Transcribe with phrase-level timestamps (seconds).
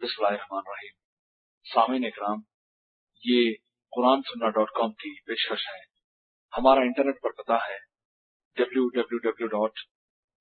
[0.00, 0.94] बिस्मिल्लाहिर्रहमानिर्रहीम
[1.66, 2.42] सामीन इकराम
[3.24, 3.40] ये
[3.92, 5.80] कुरान सुन्ना डॉट कॉम की पेशकश है
[6.52, 7.78] हमारा इंटरनेट पर पता है
[8.56, 9.84] W W W dot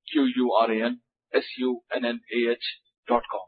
[0.08, 1.00] Q U R N
[1.34, 2.72] S U N N A H
[3.08, 3.48] dot com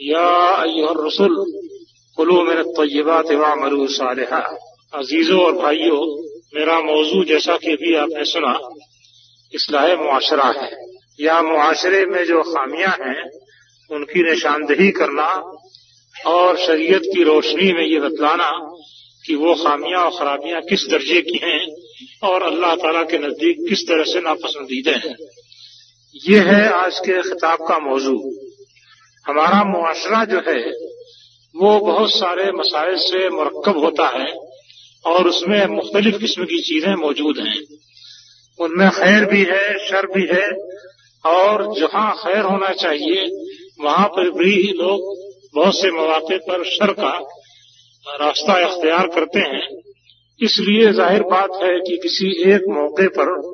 [0.00, 1.34] या रसुल,
[2.18, 4.40] कुलू मेरे तय्यबात वामरू सालहा।
[4.94, 6.00] अजीज़ों और भाइयों,
[6.54, 8.52] मेरा मौजू जैसा कि भी आपने सुना,
[9.52, 10.70] इसलाह मुआशरा है।
[11.20, 13.30] या मुआशरे में जो खामियाँ हैं,
[13.90, 15.28] उनकी निशानदेही करना
[16.26, 18.50] और शरीयत की रोशनी में ये बतलाना
[19.24, 21.60] कि वो खामियाँ और खराबियाँ किस दर्जे की हैं
[22.22, 25.16] और अल्लाह ताला के नज़दीक किस तरह से नापसंदीदा हैं।
[26.24, 28.45] ये है आज के खिताब का मौजूद
[29.28, 30.70] हमारा मुआशरा जो है,
[31.54, 34.34] वो बहुत सारे मसाइल से मरकब होता है
[35.04, 37.60] और उसमें मुख्तलिफ़ किस्म की चीज़ें मौजूद हैं।
[38.58, 40.50] उनमें खैर भी है, शर भी है
[41.24, 43.24] और जहाँ खैर होना चाहिए,
[43.84, 47.18] वहाँ पर भी लोग बहुत से मौके पर शर का
[48.20, 49.68] रास्ता अख्तियार करते हैं।
[50.40, 53.52] इसलिए ज़ाहिर बात है कि किसी एक मौके पर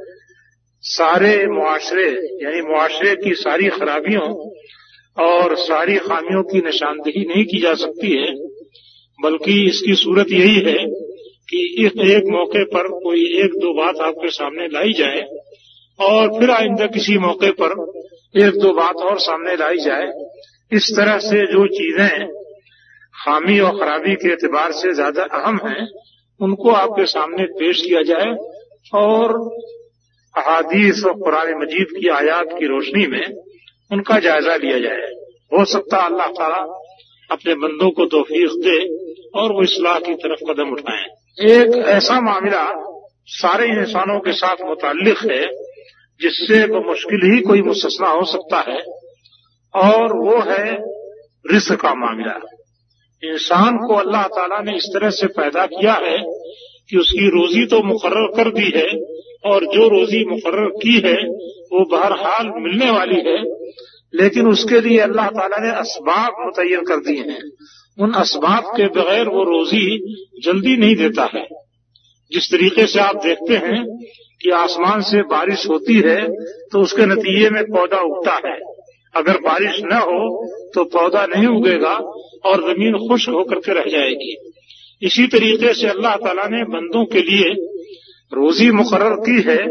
[0.81, 2.11] सारे मुआशरे
[2.45, 4.52] यानी मुआशरे की सारी खराबियों
[5.17, 8.33] और सारी खामियों की निशानदेही नहीं की जा सकती है,
[9.19, 10.77] बल्कि इसकी सूरत यही है
[11.49, 15.21] कि एक एक मौके पर कोई एक दो बात आपके सामने लाई जाए
[15.99, 17.75] और फिर आइंदा किसी मौके पर
[18.35, 20.07] एक दो बात और सामने लाई जाए।
[20.73, 22.27] इस तरह से जो चीज़ें
[23.15, 25.87] खामी और खराबी के एतबार से ज़्यादा अहम हैं,
[26.41, 28.31] उनको आपके सामने पेश किया जाए
[28.95, 29.35] और
[30.35, 33.25] अहादीस और कुरान मजीद की आयात की रोशनी में
[33.91, 35.11] उनका जायजा लिया जाए।
[35.53, 36.61] हो सकता अल्लाह ताला
[37.31, 38.79] अपने बंदों को तोफीक दे
[39.41, 41.05] और वो इसलाह की तरफ़ कदम उठाएँ।
[41.51, 42.65] एक ऐसा मामला
[43.27, 45.47] सारे इंसानों के साथ मुतालिक है,
[46.21, 48.81] जिससे मुश्किल ही कोई मुस्तना हो सकता है,
[49.75, 50.77] और वो है
[51.51, 52.41] रिस्क का मामला।
[53.23, 56.17] इंसान को अल्लाह ताला ने इस तरह से पैदा किया है
[56.93, 58.89] कि उसकी रोजी तो मुकर्र कर दी है
[59.53, 61.17] और जो रोजी मुकर्र की है,
[61.73, 63.37] वो बहरहाल मिलने वाली है।
[64.15, 67.41] लेकिन उसके लिए अल्लाह ताला ने असबाब मुतयन कर दिए हैं।
[68.01, 69.87] उन असबाब के बगैर वो रोजी
[70.45, 71.47] जल्दी नहीं देता है।
[72.33, 73.83] जिस तरीके से आप देखते हैं
[74.43, 76.21] कि आसमान से बारिश होती है
[76.73, 78.57] तो उसके नतीजे में पौधा उगता है।
[79.15, 81.97] अगर बारिश न हो तो पौधा नहीं उगेगा
[82.45, 84.52] और ज़मीन खुश्क होकर के रह जाएगी।
[85.03, 87.53] इसी तरीके से अल्लाह ताला ने बंदों के लिए
[88.33, 89.63] रोजी मुकर्र की है,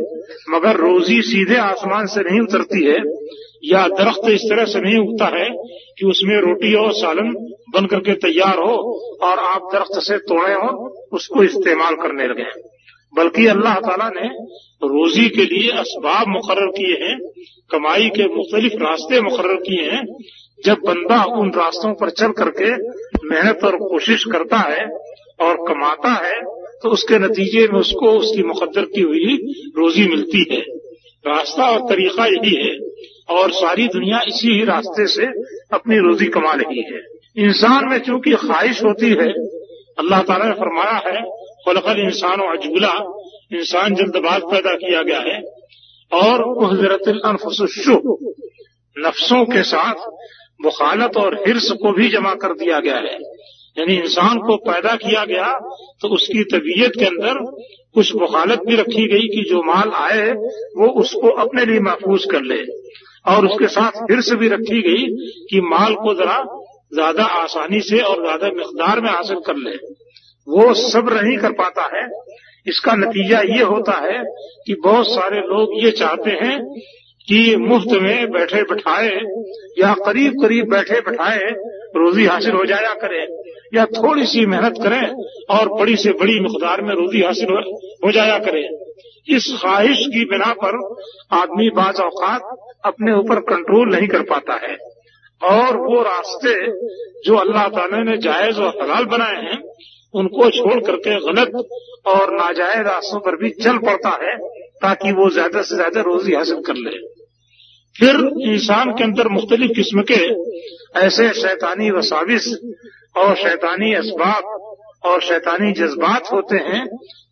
[0.50, 2.98] मगर रोजी सीधे आसमान से नहीं उतरती है,
[3.66, 5.48] या दरख्त इस तरह से नहीं उगता है
[5.98, 7.32] कि उसमें रोटी और सालन
[7.74, 8.76] बन करके तैयार हो
[9.24, 10.70] और आप दरख्त से तोड़े हो,
[11.14, 12.50] उसको इस्तेमाल करने लगे
[13.14, 14.28] बल्कि अल्लाह ताला ने
[14.86, 17.18] रोजी के लिए असबाब मुकर्र किए हैं,
[17.72, 20.04] कमाई के मुख्तलिफ़ रास्ते मुकर्र किए हैं,
[20.60, 22.72] जब बंदा उन रास्तों पर चल करके
[23.28, 24.86] मेहनत और कोशिश करता है
[25.42, 26.42] और कमाता है
[26.84, 29.36] तो उसके नतीजे में उसको उसकी मुकद्दर की हुई
[29.78, 30.62] रोजी मिलती है।
[31.28, 32.92] रास्ता और तरीका यही है।
[33.30, 35.26] और सारी दुनिया इसी ही रास्ते से
[35.74, 37.02] अपनी रोजी कमा रही है।
[37.48, 39.34] इंसान में चूँकि ख्वाहिश होती है,
[40.00, 41.22] अल्लाह ताला ने फरमाया है,
[41.66, 42.94] खलकल इंसान अजूला,
[43.54, 45.42] इंसान जल्दबाज पैदा किया गया है।
[46.14, 48.18] और हजरतुशु
[48.98, 49.96] नफ्सों के साथ
[50.62, 53.18] मुखालत और हिरस को भी जमा कर दिया गया है।
[53.78, 55.52] यानी इंसान को पैदा किया गया
[56.02, 57.40] तो उसकी तबीयत के अंदर
[57.96, 62.42] कुछ मुखालत भी रखी गई कि जो माल आए, वो उसको अपने लिए महफूज कर
[62.44, 62.62] ले।
[63.26, 65.08] और उसके साथ हिरस भी रखी गई
[65.50, 66.38] कि माल को जरा
[66.94, 69.76] ज़्यादा आसानी से और ज़्यादा मकदार में हासिल कर ले।
[70.48, 72.08] वो सब्र नहीं कर पाता है।
[72.68, 74.24] इसका नतीजा ये होता है
[74.68, 76.58] कि बहुत सारे लोग ये चाहते हैं
[77.28, 79.14] कि मुफ़्त में बैठे बैठाए
[79.80, 81.54] या करीब करीब बैठे बैठाए
[81.96, 83.22] रोजी हासिल हो जाया करे,
[83.74, 85.02] या थोड़ी सी मेहनत करें
[85.50, 87.52] और बड़ी से बड़ी मकदार में रोजी हासिल
[88.06, 88.68] हो जाया करे।
[89.28, 90.78] इस ख्वाहिश की बिना पर
[91.34, 92.56] आदमी बाज औकात
[92.86, 94.76] अपने ऊपर कंट्रोल नहीं कर पाता है।
[95.42, 96.56] और वो रास्ते
[97.26, 99.62] जो अल्लाह ताला ने जायज़ और हलाल बनाए हैं,
[100.14, 101.56] उनको छोड़ करके गलत
[102.08, 104.38] और नाजायज रास्तों पर भी चल पड़ता है,
[104.82, 106.98] ताकि वो ज़्यादा से ज़्यादा रोजी हासिल कर ले।
[108.02, 108.16] फिर
[108.52, 110.20] इंसान के अंदर मुख्तलिफ़ किस्म के
[111.00, 112.48] ऐसे शैतानी वसाविस
[113.18, 114.44] और शैतानी इसबाब
[115.06, 116.86] और शैतानी जज्बात होते हैं,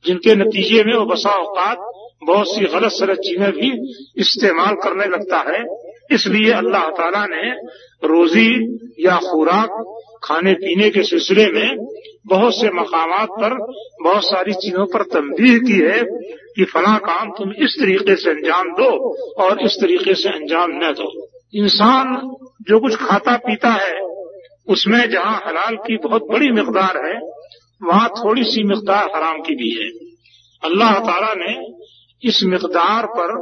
[0.05, 1.77] जिनके नतीजे में वो बसा औकात
[2.23, 3.71] बहुत सी गलत सलत चीज़ें भी
[4.17, 5.63] इस्तेमाल करने लगता है।
[6.11, 7.51] इसलिए अल्लाह ताला ने
[8.07, 8.51] रोजी
[9.05, 9.69] या खुराक,
[10.23, 11.87] खाने पीने के सिलसिले में
[12.27, 13.53] बहुत से मकाम पर
[14.03, 16.03] बहुत सारी चीज़ों पर तंबीह की है
[16.55, 18.89] कि फला काम तुम इस तरीके से अंजाम दो
[19.43, 22.15] और इस तरीके से अंजाम न दो। इंसान
[22.69, 24.01] जो कुछ खाता पीता है,
[24.67, 27.19] उसमें जहाँ हलाल की बहुत बड़ी मकदार है,
[27.83, 29.89] वहाँ थोड़ी सी मकदार हराम की भी है।
[30.63, 31.53] अल्लाह ताला ने
[32.23, 33.33] इस मकदार पर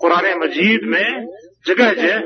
[0.00, 1.26] कुरान मजीद में
[1.66, 2.22] जगह जगह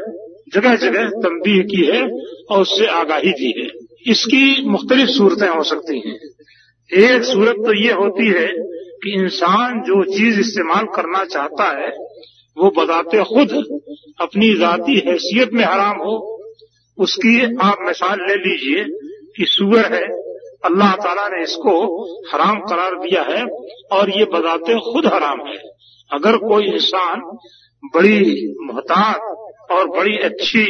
[0.54, 2.02] जगह जगह तंबीह की है
[2.50, 3.68] और उससे आगाही दी है।
[4.06, 6.18] इसकी मुख्तलिफ़ सूरतें हो सकती हैं।
[7.06, 8.46] एक सूरत तो ये होती है
[9.04, 11.90] कि इंसान जो चीज़ इस्तेमाल करना चाहता है,
[12.58, 13.50] वो बताते खुद
[14.20, 16.42] अपनी जाती हैसियत में हराम हो।
[16.98, 18.84] उसकी आप मिसाल ले लीजिए
[19.36, 20.04] कि सुअर है,
[20.64, 23.44] अल्लाह ताला ने इसको हराम करार दिया है
[23.92, 25.58] और ये बताते खुद हराम है।
[26.12, 27.38] अगर कोई इंसान
[27.84, 30.64] बड़ी मोहतात और बड़ी अच्छी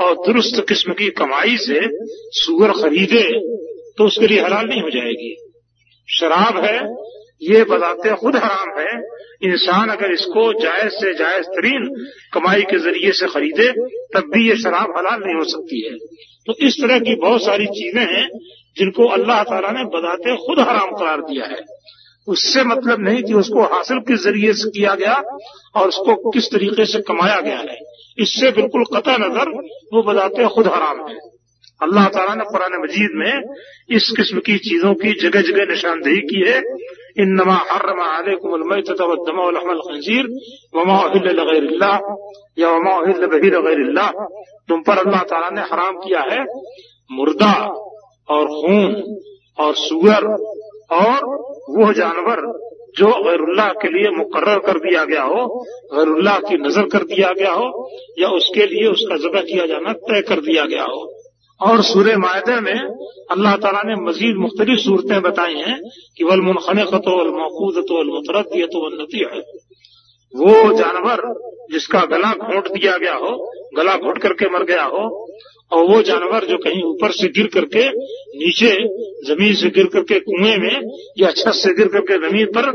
[0.00, 1.80] और दुरुस्त किस्म की कमाई से
[2.40, 3.22] सुअर खरीदे
[3.98, 5.34] तो उसके लिए हलाल नहीं हो जाएगी।
[6.08, 6.78] शराब है,
[7.42, 9.02] ये बताते खुद हराम है।
[9.42, 11.88] इंसान अगर इसको जायज़ से जायज़ तरीन
[12.32, 13.72] कमाई के ज़रिए से खरीदे,
[14.14, 15.96] तब भी ये शराब हलाल नहीं हो सकती है।
[16.46, 18.28] तो इस तरह की बहुत सारी चीज़ें हैं
[18.78, 21.60] जिनको अल्लाह ताला ने बताते खुद हराम करार दिया है।
[22.28, 25.14] उससे मतलब नहीं कि उसको हासिल किस ज़रिए से किया गया
[25.76, 27.78] और उसको किस तरीके से कमाया गया है।
[28.18, 29.50] इससे बिल्कुल कता नज़र
[29.94, 31.16] वो बताते खुद हराम है।
[31.80, 33.54] अल्लाह ताला ने कुरान मजीद में
[33.96, 36.58] इस किस्म की चीज़ों की जगह जगह निशानदेही की है।
[37.18, 38.06] इन नमा हर्रमा
[39.82, 40.26] खंजीर
[40.76, 40.96] वमा
[42.58, 42.94] या वमा
[44.68, 46.40] तुम पर अल्लाह ताला ने हराम किया है।
[47.10, 47.52] मुर्दा
[48.28, 49.18] और खून
[49.58, 50.24] और सुअर
[50.90, 51.24] और
[51.76, 52.40] वो जानवर
[52.98, 55.44] जो गैरुल्लाह के लिए मुकर्र कर दिया गया हो,
[55.94, 57.66] गैरुल्लाह की नज़र कर दिया गया हो,
[58.18, 61.02] या उसके लिए उसका जबह किया जाना तय कर दिया गया हो।
[61.60, 62.78] और सूर्य मायदे में
[63.30, 65.78] अल्लाह ताला ने मजीद मुख्तलिफ़ सूरतें बताई हैं
[66.16, 69.40] कि वल मुनखनत वल मकूदत वल मुतरदियत वल नती है
[70.34, 71.22] वो जानवर
[71.72, 73.30] जिसका गला घोट दिया गया हो,
[73.76, 75.04] गला घोट करके मर गया हो
[75.72, 77.88] और वो जानवर जो कहीं ऊपर से गिर करके,
[78.38, 78.70] नीचे
[79.26, 82.68] ज़मीन से गिर करके कुएँ में या छत से गिर करके ज़मीन पर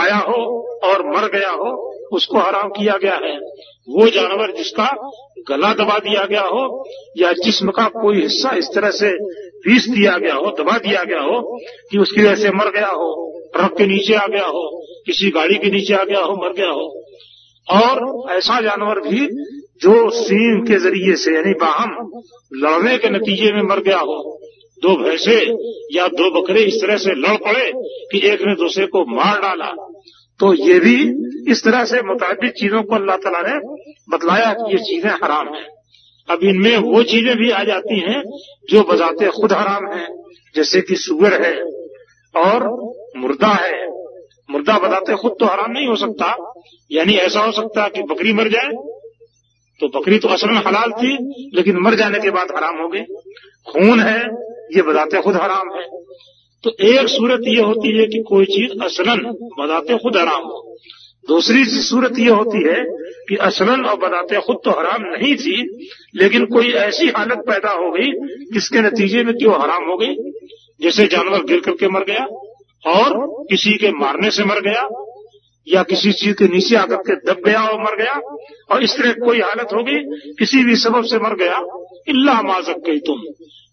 [0.00, 0.42] आया हो
[0.84, 3.38] और मर गया हो, उसको हराम किया गया है।
[3.88, 5.12] वो जानवर जिसका
[5.48, 9.10] गला दबा दिया गया हो या जिस्म का कोई हिस्सा इस तरह से
[9.58, 11.58] पीस दिया गया हो, दबा दिया गया हो
[11.90, 15.54] कि उसकी वजह से मर गया हो, ट्रक के नीचे आ गया हो, किसी गाड़ी
[15.54, 17.05] के नीचे आ गया हो, मर गया हो
[17.68, 19.26] और ऐसा जानवर भी
[19.82, 21.90] जो सीन के ज़रिए से, यानी बाहम
[22.54, 24.40] लड़ने के नतीजे में मर गया हो।
[24.82, 25.36] दो भैंसे
[25.96, 27.70] या दो बकरे इस तरह से लड़ पड़े
[28.12, 29.70] कि एक ने दूसरे को मार डाला।
[30.40, 30.96] तो ये भी
[31.50, 33.58] इस तरह से मुताबिक चीज़ों को अल्लाह तला ने
[34.10, 35.66] बतलाया कि ये चीज़ें हराम हैं।
[36.28, 38.22] अब इनमें वो चीज़ें भी आ जाती हैं
[38.70, 40.08] जो बजाते खुद हराम हैं,
[40.54, 41.54] जैसे कि सुगर है
[42.34, 42.68] और
[43.16, 43.84] मुर्दा है।
[44.48, 46.54] मुर्दा बताते खुद तो हराम नहीं हो सकता।
[46.92, 48.70] यानी ऐसा हो सकता कि बकरी मर जाए
[49.80, 51.16] तो बकरी तो असल में हलाल थी,
[51.54, 53.00] लेकिन मर जाने के बाद हराम हो गई।
[53.66, 54.20] खून है,
[54.76, 55.84] ये बताते खुद हराम है।
[56.64, 59.20] तो एक सूरत ये होती है कि कोई चीज़ असलन
[59.60, 60.76] बताते खुद हराम हो।
[61.28, 62.84] दूसरी सूरत ये होती है
[63.28, 65.62] कि असलन और बताते खुद तो हराम नहीं थी,
[66.14, 68.10] लेकिन कोई ऐसी हालत पैदा हो गई,
[68.52, 70.14] जिसके नतीजे में कि वो हराम हो गई,
[70.82, 72.26] जैसे जानवर गिर करके मर गया।
[72.86, 73.14] और
[73.50, 74.88] किसी के मारने से मर गया,
[75.66, 78.14] या किसी चीज़ के नीचे आकर के दब गया और मर गया,
[78.70, 79.98] और इस तरह कोई हालत होगी,
[80.38, 81.60] किसी भी सबब से मर गया
[82.08, 83.22] इल्ला माजक गई तुम।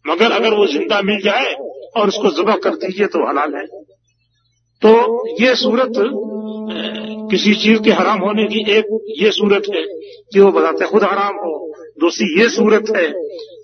[0.05, 1.53] मगर अगर वो ज़िंदा मिल जाए
[1.95, 3.65] और उसको जबह कर दीजिए तो हलाल है।
[4.81, 4.91] तो
[5.41, 5.93] ये सूरत
[7.31, 8.85] किसी चीज़ के हराम होने की एक
[9.19, 9.83] ये सूरत है,
[10.33, 11.53] कि वो बताते खुद हराम हो।
[11.99, 13.07] दूसरी ये सूरत है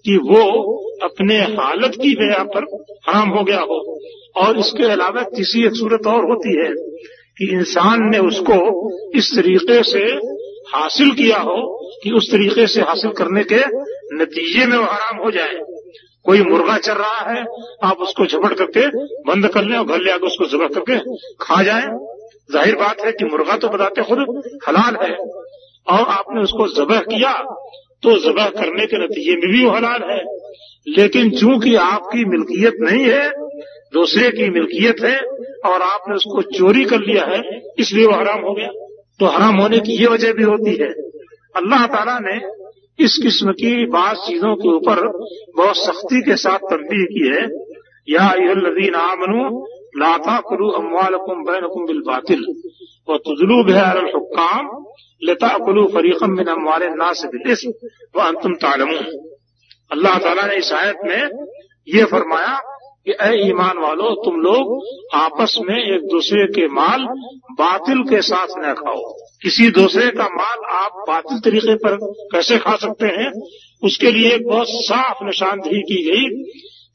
[0.06, 0.44] कि वो
[1.04, 2.66] अपने हालत की वजह पर
[3.08, 3.80] हराम हो गया हो।
[4.40, 6.72] और इसके अलावा किसी एक सूरत और होती है
[7.38, 8.58] कि इंसान ने उसको
[9.18, 10.04] इस तरीके से
[10.74, 11.58] हासिल किया हो
[12.04, 13.60] कि उस तरीके से हासिल करने के
[14.16, 15.60] नतीजे में वो हराम हो जाए।
[16.26, 17.44] कोई मुर्गा चल रहा है,
[17.84, 18.88] आप उसको झपट करके
[19.28, 20.98] बंद कर लें और घर ले आकर उसको जबर करके
[21.42, 21.88] खा जाए।
[22.52, 24.20] ज़ाहिर बात है कि मुर्गा तो बताते खुद
[24.68, 25.16] हलाल है।
[25.88, 27.34] और आपने उसको जबह किया
[28.04, 30.20] तो जबह करने के नतीजे में भी वो हलाल है।
[30.88, 33.28] लेकिन चूँकि आपकी मिल्कियत नहीं है
[33.94, 35.18] दूसरे की मिल्कियत है
[35.66, 37.42] और आपने उसको चोरी कर लिया है,
[37.80, 38.70] इसलिए वो हराम हो गया।
[39.20, 40.90] तो हराम होने की ये वजह भी होती है।
[41.56, 42.40] अल्लाह ताला ने
[43.00, 45.02] इस किस्म की बात चीज़ों के ऊपर
[45.58, 47.44] बहुत सख्ती के साथ तब्दील की है।
[48.08, 48.28] या
[48.58, 49.44] लदीन आमनु
[49.98, 52.46] लाता कुलू अमवालकुम बैनकुम बिल बातिल।
[53.10, 53.58] व तुजलू
[54.14, 54.68] हुक्काम
[55.22, 57.72] लता कुलू फरीकम बिन अमवाल नास बिलिस्म
[58.16, 59.06] व अंतुम तालमून।
[59.92, 61.46] अल्लाह ताला ने इस आयत में
[61.88, 62.56] ये फरमाया
[63.06, 67.06] कि अ ईमान वालो, तुम लोग आपस में एक दूसरे के माल
[67.52, 69.02] बातिल के साथ न खाओ।
[69.42, 71.96] किसी दूसरे का माल आप बातिल तरीके पर
[72.32, 73.32] कैसे खा सकते हैं?
[73.84, 76.44] उसके लिए एक बहुत साफ़ निशानदेही की गई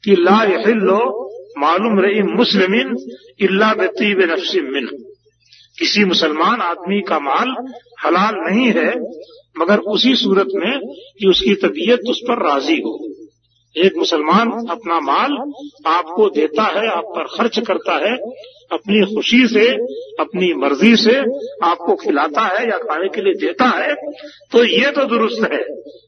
[0.03, 2.95] कि ला यहिल्लो मालूम रही मुस्लिमिन
[3.39, 4.87] इल्ला बेतीब नफसिमिन
[5.79, 7.49] किसी मुसलमान आदमी का माल
[8.05, 8.95] हलाल नहीं है,
[9.59, 10.79] मगर उसी सूरत में
[11.19, 13.14] कि उसकी तबीयत उस पर राज़ी हो।
[13.77, 15.31] एक मुसलमान अपना माल
[15.87, 18.13] आपको देता है, आप पर खर्च करता है,
[18.71, 19.65] अपनी खुशी से,
[20.19, 21.15] अपनी मर्ज़ी से
[21.63, 23.95] आपको खिलाता है या खाने के लिए देता है
[24.51, 25.59] तो ये तो दुरुस्त है।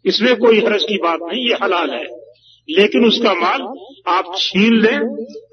[0.06, 2.06] इसमें कोई हर्ज की बात नहीं, ये हलाल है।
[2.70, 3.62] लेकिन उसका माल
[4.08, 5.00] आप छीन लें,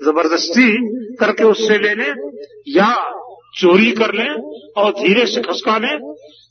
[0.05, 0.71] ज़बरदस्ती
[1.17, 2.15] करके उससे ले लें
[2.69, 2.93] या
[3.57, 4.31] चोरी कर लें
[4.77, 5.97] और धीरे से खसका लें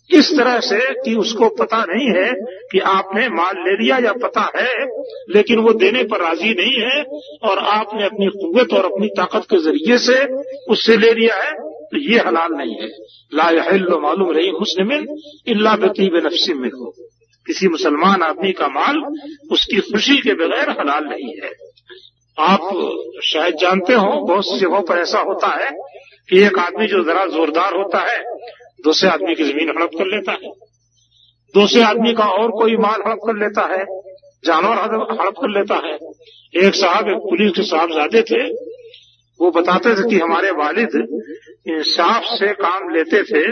[0.09, 2.31] इस तरह से कि उसको पता नहीं है
[2.71, 4.85] कि आपने माल ले लिया या पता है,
[5.29, 7.03] लेकिन वो देने पर राज़ी नहीं है
[7.49, 10.17] और आपने अपनी कुत और अपनी ताकत के ज़रिए से
[10.71, 11.51] उससे ले लिया है
[11.85, 12.87] तो ये हलाल नहीं है।
[13.31, 14.91] ला मालूम रही मुस्लिम
[15.47, 16.93] इल्ला बतीब नफसी में हो
[17.47, 19.01] किसी मुसलमान आदमी का माल
[19.51, 21.51] उसकी खुशी के बगैर हलाल नहीं है।
[22.37, 22.61] आप
[23.23, 25.69] शायद जानते हो, बहुत सी जगहों पर ऐसा होता है
[26.29, 28.21] कि एक आदमी जो जरा जोरदार होता है
[28.83, 30.49] दूसरे आदमी की ज़मीन हड़प कर लेता है।
[31.53, 33.83] दूसरे आदमी का और कोई माल हड़प कर लेता है,
[34.43, 34.77] जानवर
[35.13, 35.93] हड़प कर लेता है।
[36.63, 38.43] एक साहब, एक पुलिस के साहब साहबजादे थे।
[39.39, 40.95] वो बताते थे कि हमारे वालिद
[41.67, 43.43] इंसाफ से काम लेते थे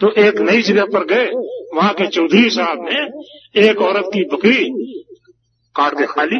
[0.00, 1.26] तो एक नई जगह पर गए।
[1.74, 3.00] वहाँ के चौधरी साहब ने
[3.62, 4.64] एक औरत की बकरी
[5.74, 6.38] काट के खा ली।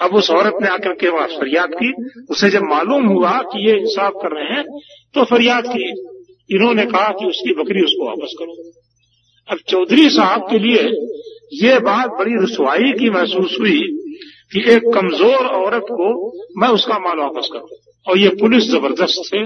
[0.00, 1.92] अब उस औरत ने आकर के वहाँ फरियाद की।
[2.30, 4.80] उसे जब मालूम हुआ कि ये इंसाफ कर रहे हैं
[5.14, 5.90] तो फरियाद की।
[6.50, 8.54] इन्होंने कहा कि उसकी बकरी उसको वापस करो।
[9.48, 10.82] अब चौधरी साहब के लिए
[11.62, 13.80] ये बात बड़ी रसवाई की महसूस हुई
[14.52, 16.10] कि एक कमज़ोर औरत को
[16.60, 19.44] मैं उसका माल वापस करूँ। और ये पुलिस ज़बरदस्त थे,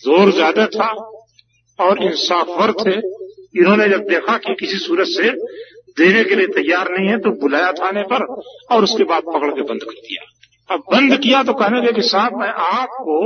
[0.00, 0.88] ज़ोर ज़्यादा था
[1.78, 2.96] और इंसाफवर थे।
[3.54, 5.30] इन्होंने जब देखा कि किसी सूरत से
[5.96, 8.24] देने के लिए तैयार नहीं है तो बुलाया थाने पर
[8.72, 10.24] और उसके बाद पकड़ के बंद कर दिया।
[10.68, 13.16] अब बंद किया तो कहने लगे कि साहब, मैं आपको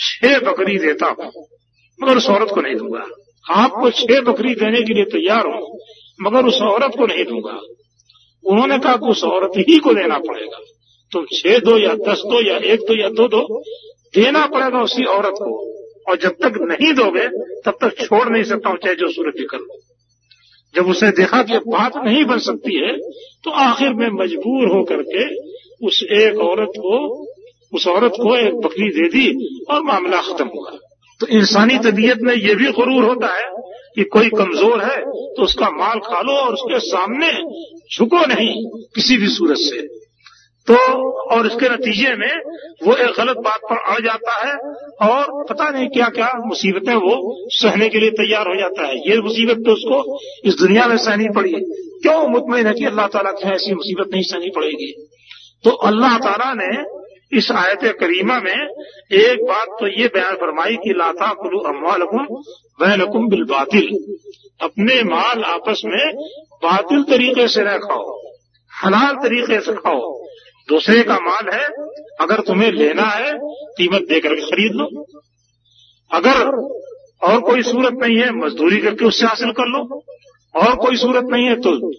[0.00, 1.30] छह बकरी देता हूँ।
[2.00, 3.04] मगर उस औरत को नहीं दूँगा।
[3.44, 5.78] आपको छह बकरी देने के लिए तैयार हूँ,
[6.20, 7.60] मगर उस औरत को नहीं दूँगा।
[8.44, 10.58] उन्होंने कहा कि उस औरत ही को देना पड़ेगा।
[11.12, 13.62] तुम छह दो या दस दो या एक दो या दो दो
[14.14, 15.52] देना पड़ेगा उसी औरत को,
[16.08, 17.26] और जब तक नहीं दोगे,
[17.62, 19.78] तब तक छोड़ नहीं सकता हूँ, चाहे जो सूरत भी कर लो।
[20.74, 22.96] जब उसने देखा कि बात नहीं बन सकती है
[23.44, 25.24] तो आखिर में मजबूर होकर के
[25.86, 26.98] उस एक औरत को,
[27.72, 29.26] उस औरत को एक बकरी दे दी
[29.66, 30.78] और मामला खत्म हुआ।
[31.20, 33.48] तो इंसानी तबीयत में यह भी गरूर होता है
[33.96, 34.96] कि कोई कमज़ोर है
[35.36, 37.30] तो उसका माल खा लो और उसके सामने
[37.94, 38.52] झुको नहीं
[38.94, 39.80] किसी भी सूरत से।
[40.68, 40.76] तो
[41.34, 42.32] और इसके नतीजे में
[42.86, 44.54] वो एक गलत बात पर अड़ जाता है
[45.08, 47.14] और पता नहीं क्या क्या मुसीबतें वो
[47.54, 51.28] सहने के लिए तैयार हो जाता है। ये मुसीबत तो उसको इस दुनिया में सहनी
[51.36, 51.52] पड़ी।
[52.02, 54.92] क्यों मुतमिन है कि अल्लाह ताला की ऐसी मुसीबत नहीं सहनी पड़ेगी?
[55.64, 56.70] तो अल्लाह ताला ने
[57.32, 58.68] इस आयत करीमा में
[59.12, 62.24] एक बात तो ये बयान फरमाई कि लाता कुलू अमवालकुम
[62.80, 63.88] बैनकुम बिल बातिल
[64.60, 66.14] अपने माल आपस में
[66.62, 68.18] बातिल तरीके से न खाओ,
[68.72, 70.00] हलाल तरीके से खाओ।
[70.68, 71.66] दूसरे का माल है,
[72.20, 73.32] अगर तुम्हें लेना है,
[73.78, 75.04] कीमत देकर खरीद लो।
[76.10, 76.50] अगर
[77.22, 80.02] और कोई सूरत नहीं है, मजदूरी करके उससे हासिल कर लो।
[80.54, 81.92] और कोई सूरत नहीं है तो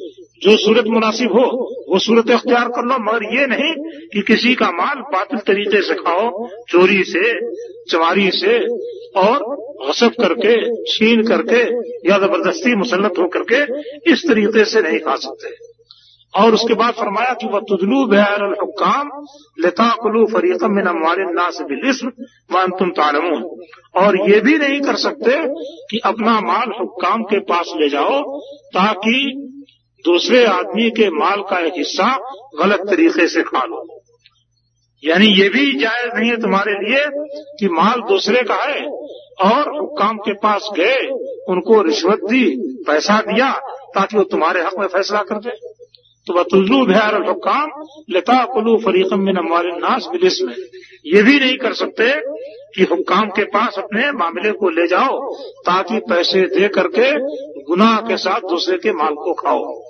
[0.43, 1.46] जो सूरत मुनासिब हो,
[1.89, 3.74] वो सूरत अख्तियार कर लो। मगर ये नहीं
[4.08, 7.34] कि किसी का माल बातिल तरीके से खाओ, चोरी से
[7.91, 8.58] चमारी से,
[9.20, 9.43] और
[9.88, 10.55] गसब करके,
[10.91, 11.62] छीन करके,
[12.10, 13.62] या ज़बरदस्ती मुसलत होकर के
[14.12, 15.71] इस तरीके से नहीं खा सकते।
[16.36, 19.10] और उसके बाद फरमाया कि वह तुदलू बयान
[19.60, 22.12] लताकुलू फरीकम मिन अमवालना से बिलिस्म
[22.52, 23.44] वन तुम तालमून।
[23.96, 25.32] और ये भी नहीं कर सकते
[25.92, 29.48] कि अपना माल हुक्काम के पास ले जाओ, ताकि
[30.06, 32.18] दूसरे आदमी के माल का एक हिस्सा
[32.60, 34.02] गलत तरीके से खा लो।
[35.04, 37.06] यानी ये भी जायज़ नहीं है तुम्हारे लिए
[37.60, 38.86] कि माल दूसरे का है
[39.52, 41.08] और हुक्काम के पास गए,
[41.48, 42.46] उनको रिश्वत दी,
[42.88, 43.52] पैसा दिया,
[43.96, 45.81] ताकि वो तुम्हारे हक में फैसला कर दे।
[46.28, 47.70] तो बतुल्लू बिहार हुकाम
[48.10, 49.36] लता कुलू फरीकम मिन
[49.84, 50.56] नास बिलिस में
[51.06, 52.13] ये भी नहीं कर सकते
[52.75, 57.12] कि हुक्काम के पास अपने मामले को ले जाओ, ताकि पैसे दे करके
[57.63, 59.84] गुनाह के साथ दूसरे के माल को खाओ।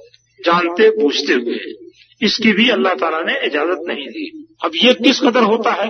[0.45, 1.59] जानते पूछते हुए।
[2.21, 5.89] इसकी भी अल्लाह ताला ने इजाज़त नहीं दी। अब ये किस कदर होता है?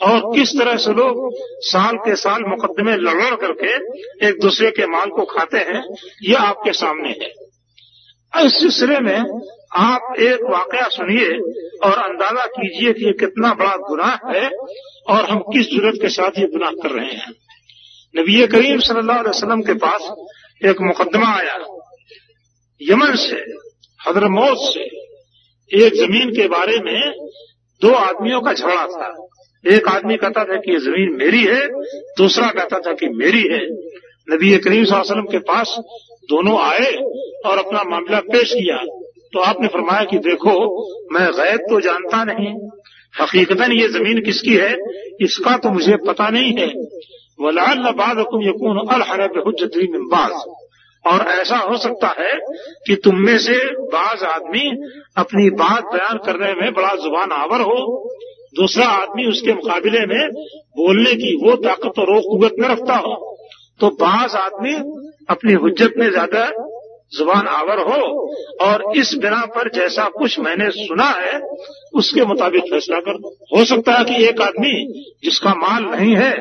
[0.00, 1.30] और किस तरह से लोग
[1.60, 3.74] साल के साल मुकदमे लड़ करके
[4.28, 5.84] एक दूसरे के माल को खाते हैं,
[6.22, 7.39] ये आपके सामने है।
[8.38, 9.18] इस सिलसिले में
[9.76, 11.38] आप एक वाकया सुनिए
[11.84, 14.50] और अंदाज़ा कीजिए कि ये कितना बड़ा गुनाह है
[15.08, 17.32] और हम किस ज़रूरत के साथ ये गुनाह कर रहे हैं।
[18.16, 20.10] नबी करीम सल्लल्लाहु अलैहि वसल्लम के पास
[20.64, 21.56] एक मुकदमा आया।
[22.82, 23.40] यमन से
[24.08, 24.84] हजरमौत से,
[25.84, 27.12] एक ज़मीन के बारे में
[27.82, 29.28] दो आदमियों का झगड़ा था।
[29.76, 31.66] एक आदमी कहता था कि ये ज़मीन मेरी है,
[32.18, 33.64] दूसरा कहता था कि मेरी है।
[34.30, 35.76] नबी करीम वसल्लम के पास
[36.30, 36.92] दोनों आए
[37.46, 38.76] और अपना मामला पेश किया।
[39.32, 40.52] तो आपने फरमाया कि देखो,
[41.12, 42.68] मैं गैब तो जानता नहीं।
[43.20, 44.76] हकीकतन ये ज़मीन किसकी है?
[45.20, 46.66] इसका तो मुझे पता नहीं है।
[47.40, 49.32] वलाल बाद यकून अलहरब
[50.12, 50.56] बाज।
[51.06, 52.32] और ऐसा हो सकता है
[52.86, 58.10] कि तुम में से बाज आदमी अपनी बात बयान करने में बड़ा ज़ुबान आवर हो।
[58.60, 63.36] दूसरा आदमी उसके मुकाबले में बोलने की वो ताकत और कुत न रखता हो।
[63.80, 64.74] तो बाज आदमी
[65.30, 66.44] अपनी हुज्जत में ज़्यादा
[67.16, 68.00] ज़ुबान आवर हो
[68.60, 71.40] और इस बिना पर जैसा कुछ मैंने सुना है,
[71.94, 73.18] उसके मुताबिक फैसला कर
[73.54, 74.72] हो सकता है कि एक आदमी
[75.24, 76.32] जिसका माल नहीं है,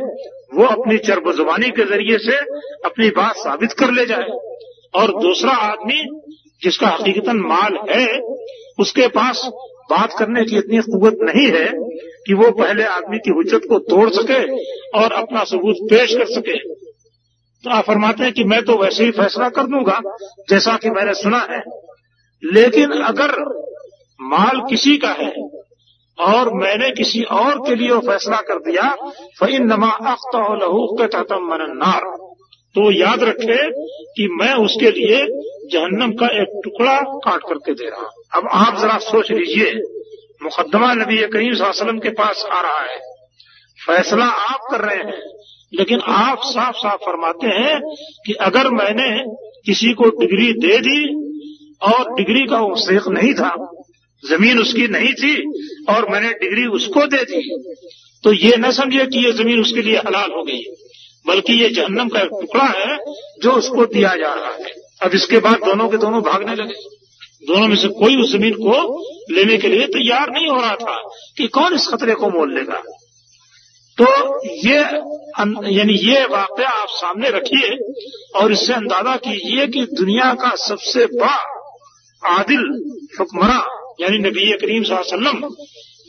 [0.53, 2.37] वो अपनी चरब जुबानी के ज़रिए से
[2.85, 4.37] अपनी बात साबित कर ले जाए।
[4.95, 6.03] और दूसरा आदमी
[6.63, 8.07] जिसका हकीकतन माल है,
[8.79, 9.49] उसके पास
[9.91, 11.67] बात करने की इतनी कुत नहीं है
[12.27, 14.41] कि वो पहले आदमी की हुज्जत को तोड़ सके
[14.99, 16.57] और अपना सबूत पेश कर सके।
[17.63, 19.99] तो आप फरमाते हैं कि मैं तो वैसे ही फैसला कर दूँगा,
[20.49, 21.61] जैसा कि मैंने सुना है।
[22.43, 23.31] लेकिन अगर
[24.19, 25.31] माल किसी का है
[26.17, 28.89] और मैंने किसी और के लिए फैसला कर दिया
[29.39, 31.05] फइन नमा अख्ता लहू के
[31.43, 32.03] मन नार।
[32.75, 33.57] तो याद रखे
[34.13, 35.17] कि मैं उसके लिए
[35.71, 39.71] जहन्नम का एक टुकड़ा काट करके दे रहा अब आप जरा सोच लीजिए
[40.43, 42.99] मुकदमा नबी करीम वसल्लम के पास आ रहा है।
[43.79, 45.21] फैसला आप कर रहे हैं
[45.73, 47.79] लेकिन आप साफ़ साफ़ फरमाते हैं
[48.25, 49.09] कि अगर मैंने
[49.65, 51.01] किसी को डिग्री दे दी
[51.83, 53.51] और डिग्री का शेख नहीं था,
[54.23, 55.35] ज़मीन उसकी नहीं थी
[55.89, 57.41] और मैंने डिग्री उसको दे दी
[58.23, 60.61] तो ये न समझे कि ये ज़मीन उसके लिए हलाल हो गई,
[61.25, 62.97] बल्कि ये जहन्नम का एक टुकड़ा है
[63.43, 66.73] जो उसको दिया जा रहा है। अब इसके बाद दोनों के दोनों भागने लगे।
[67.43, 68.73] दोनों में से कोई उस ज़मीन को
[69.31, 70.95] लेने के लिए तैयार नहीं हो रहा था
[71.37, 72.81] कि कौन इस खतरे को मोल लेगा।
[74.45, 74.79] ये
[75.69, 77.77] यानी ये वाक़ आप सामने रखिए
[78.35, 81.37] और इससे अंदाज़ा कीजिए कि दुनिया का सबसे बड़ा
[82.21, 82.63] आदिल
[83.19, 83.59] हुक्मरा
[84.01, 85.43] यानी नबी करीम वसल्लम,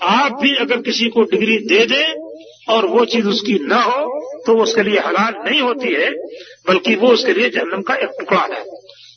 [0.02, 4.00] आप भी अगर किसी को डिग्री दे दें और वो चीज़ उसकी न हो
[4.46, 6.10] तो वो उसके लिए हलाल नहीं होती है,
[6.68, 8.62] बल्कि वो उसके लिए जन्म का एक टुकड़ा है।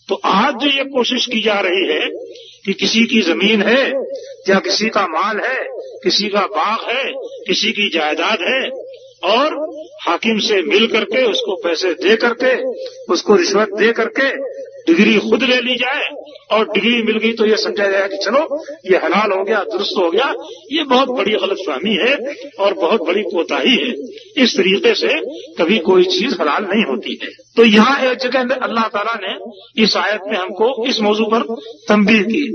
[0.09, 2.07] तो आज जो ये कोशिश की जा रही है
[2.65, 3.83] कि किसी की ज़मीन है,
[4.49, 5.63] या किसी का माल है,
[6.03, 7.03] किसी का बाग है,
[7.47, 8.61] किसी की जायदाद है
[9.23, 9.53] और
[10.01, 12.55] हाकिम से मिल करके, उसको पैसे दे करके,
[13.13, 14.29] उसको रिश्वत दे करके
[14.87, 16.07] डिग्री खुद ले ली जाए
[16.51, 18.41] और डिग्री मिल गई तो ये समझा जाए कि चलो,
[18.85, 20.33] ये हलाल हो गया, दुरुस्त हो गया,
[20.71, 23.93] ये बहुत बड़ी गलत फहमी है और बहुत बड़ी कोताही है।
[24.43, 25.19] इस तरीके से
[25.59, 29.33] कभी कोई चीज़ हलाल नहीं होती है। तो यहाँ एक जगह अल्लाह ताला ने
[29.83, 31.43] इस आयत में हमको इस मौजू पर
[31.89, 32.45] तंबी की।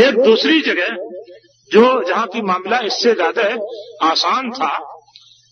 [0.00, 0.96] एक दूसरी जगह
[1.70, 3.42] जो जहाँ की मामला इससे ज़्यादा
[4.10, 4.74] आसान था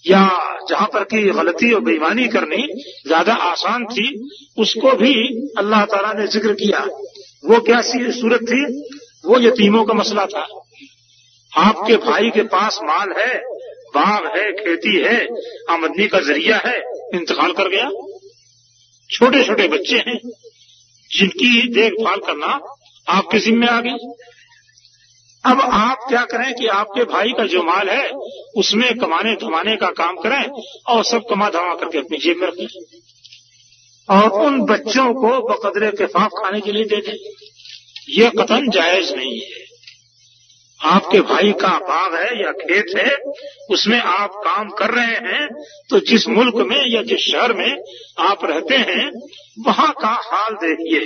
[0.04, 0.20] या
[0.68, 2.66] जहाँ पर की गलती और बेईमानी करनी
[3.06, 4.06] ज़्यादा आसान थी,
[4.58, 5.14] उसको भी
[5.58, 6.80] अल्लाह ताला ने ज़िक्र किया।
[7.44, 8.62] वो क्या सूरत थी?
[9.24, 10.46] वो यतीमों का मसला था।
[11.52, 13.34] आपके भाई के पास माल है,
[13.94, 15.18] बाग है, खेती है,
[15.70, 16.76] आमदनी का ज़रिया है
[17.14, 17.90] इंतकाल कर गया।
[19.10, 20.18] छोटे छोटे बच्चे हैं,
[21.10, 22.58] जिनकी देखभाल करना
[23.06, 24.12] आपके जिम्मे आ गई।
[25.44, 28.08] अब आप क्या करें कि आपके भाई का जो माल है,
[28.56, 30.42] उसमें कमाने धमाने का काम करें
[30.88, 32.66] और सब कमा धमा करके अपनी जेब में रखें
[34.08, 37.16] और उन बच्चों को बकदरे के फाफ खाने के लिए दे दें।
[38.08, 39.60] यह कथन जायज़ नहीं है।
[40.80, 43.14] आपके भाई का बाग है या खेत है,
[43.70, 45.48] उसमें आप काम कर रहे हैं
[45.90, 47.82] तो जिस मुल्क में या जिस शहर में
[48.20, 49.10] आप रहते हैं,
[49.66, 51.00] वहाँ का हाल देखिए।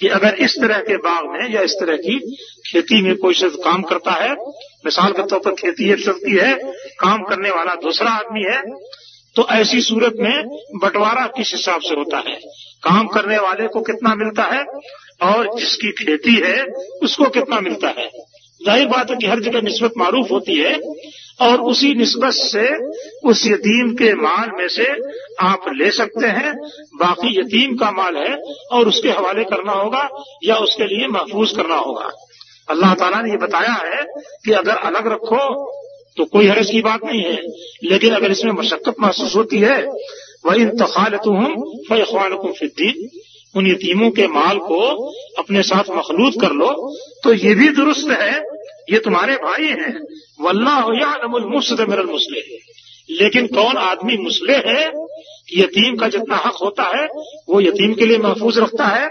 [0.00, 2.18] कि अगर इस तरह के बाग में या इस तरह की
[2.70, 4.32] खेती में कोई शख्स काम करता है,
[4.84, 6.54] मिसाल के तौर पर खेती एक शख्स की है,
[7.00, 8.62] काम करने वाला दूसरा आदमी है
[9.36, 12.34] तो ऐसी सूरत में बंटवारा किस हिसाब से होता है?
[12.84, 14.64] काम करने वाले को कितना मिलता है?
[15.22, 16.64] और जिसकी खेती है,
[17.02, 18.10] उसको कितना मिलता है?
[18.64, 20.78] ज़ाहिर बात है कि हर जगह नस्बत मारूफ होती है
[21.42, 22.66] और उसी नस्बत से,
[23.24, 24.86] उस यतीम के माल में से
[25.42, 26.52] आप ले सकते हैं।
[26.96, 28.36] बाकी यतीम का माल है
[28.72, 30.08] और उसके हवाले करना होगा
[30.44, 32.10] या उसके लिए महफूज करना होगा।
[32.68, 34.04] अल्लाह ताला ने ये बताया है
[34.44, 35.42] कि अगर अलग रखो
[36.16, 37.38] तो कोई हरज की बात नहीं है,
[37.84, 39.78] लेकिन अगर इसमें मशक्कत महसूस होती है
[40.46, 41.54] वह इन तखालत हम
[41.88, 43.08] फ़ान फिद्दीन
[43.54, 44.80] उन यतीमों के माल को
[45.38, 46.70] अपने साथ मखलूत कर लो
[47.24, 48.32] तो ये भी दुरुस्त है
[48.88, 49.94] ये तुम्हारे भाई हैं।
[50.40, 52.40] वल्लाह मुस्द मिरल मुसले
[53.10, 54.92] लेकिन कौन आदमी मुसले है
[55.52, 57.06] यतीम का जितना हक होता है,
[57.48, 59.08] वो यतीम के लिए महफूज रखता है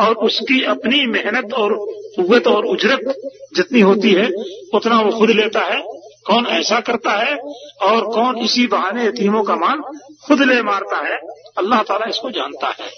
[0.00, 1.74] और उसकी अपनी मेहनत और
[2.16, 3.14] कुत और उजरत
[3.56, 4.28] जितनी होती है,
[4.74, 5.80] उतना वो खुद लेता है।
[6.26, 7.36] कौन ऐसा करता है
[7.82, 9.80] और कौन इसी बहाने यतीमों का माल
[10.26, 11.16] खुद ले मारता है,
[11.58, 12.90] अल्लाह ताला इसको जानता है।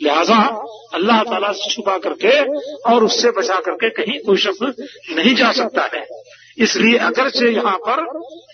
[0.00, 0.38] लिहाजा
[0.94, 2.38] अल्लाह ताला से छुपा करके
[2.92, 4.62] और उससे बचा करके कहीं कोई शख्स
[5.16, 6.06] नहीं जा सकता है।
[6.58, 8.00] इसलिए अगर से यहाँ पर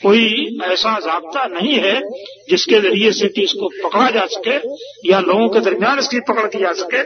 [0.02, 0.26] कोई
[0.64, 1.94] ऐसा जबता नहीं है
[2.50, 4.56] जिसके ज़रिए से कि इसको पकड़ा जा सके
[5.10, 7.02] या लोगों के दरमियान इसकी पकड़ की जा सके,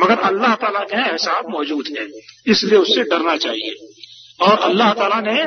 [0.00, 2.06] मगर अल्लाह ताला के हिसाब मौजूद है।
[2.52, 3.74] इसलिए उससे डरना चाहिए।
[4.40, 5.38] और अल्लाह ताला ने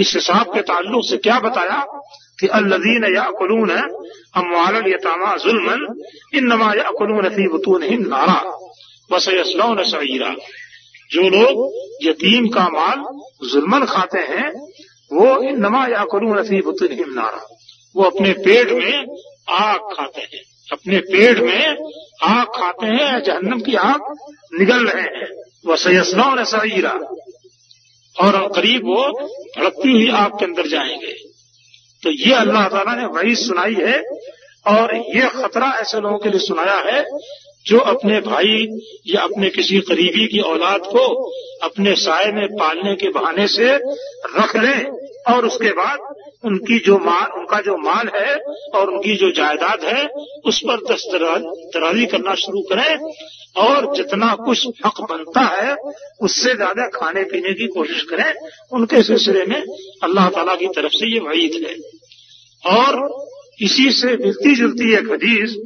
[0.00, 1.80] इस हिसाब के ताल्लुक से क्या बताया?
[2.40, 3.70] कि अल्लदीन या अकुलून
[4.34, 5.86] अमवाल यतामा जुल्मन
[6.34, 8.40] इन नमा या अकुलून फ़ी बतून नारा
[9.10, 10.34] वसयसलौन सईरा
[11.10, 11.64] जो लोग
[12.06, 13.04] यतीम का माल
[13.50, 14.48] जुल्मन खाते हैं
[15.10, 17.46] वो इन नमा या करूँ नसी बुतुन नारा
[17.94, 19.16] वो अपने पेट में
[19.48, 21.76] आग खाते हैं अपने पेट में
[22.24, 24.12] आग खाते हैं जहन्नम की आग
[24.60, 25.28] निगल रहे हैं
[25.66, 26.92] वह सयसना न सईरा
[28.16, 29.02] और करीब वो
[29.58, 31.29] भड़कती हुई आग के अंदर जाएँगे
[32.02, 33.98] तो ये अल्लाह ताला ने वही सुनाई है
[34.66, 37.04] और ये खतरा ऐसे लोगों के लिए सुनाया है
[37.66, 38.56] जो अपने भाई
[39.06, 41.04] या अपने किसी करीबी की औलाद को
[41.62, 43.74] अपने साय में पालने के बहाने से
[44.36, 44.84] रख लें
[45.34, 45.98] और उसके बाद
[46.44, 48.34] उनकी जो माल, उनका जो माल है
[48.74, 50.06] और उनकी जो जायदाद है,
[50.44, 53.12] उस पर दस्तराजी करना शुरू करें
[53.58, 55.74] और जितना कुछ हक बनता है,
[56.22, 58.32] उससे ज़्यादा खाने पीने की कोशिश करें।
[58.72, 59.60] उनके सिलसिले में
[60.02, 61.74] अल्लाह ताला की तरफ़ से ये वईद है।
[62.64, 62.98] और
[63.60, 65.56] इसी से मिलती जुलती एक हदीस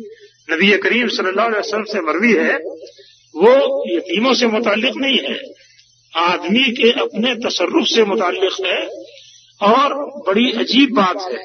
[0.48, 2.56] नबी करीम सल्लल्लाहु अलैहि वसल्लम से मरवी है।
[3.34, 3.52] वो
[3.88, 5.38] यतीमों से मुतालिक नहीं है,
[6.14, 8.78] आदमी के अपने तसरुफ से मुतालिक है।
[9.64, 11.44] और बड़ी अजीब बात है।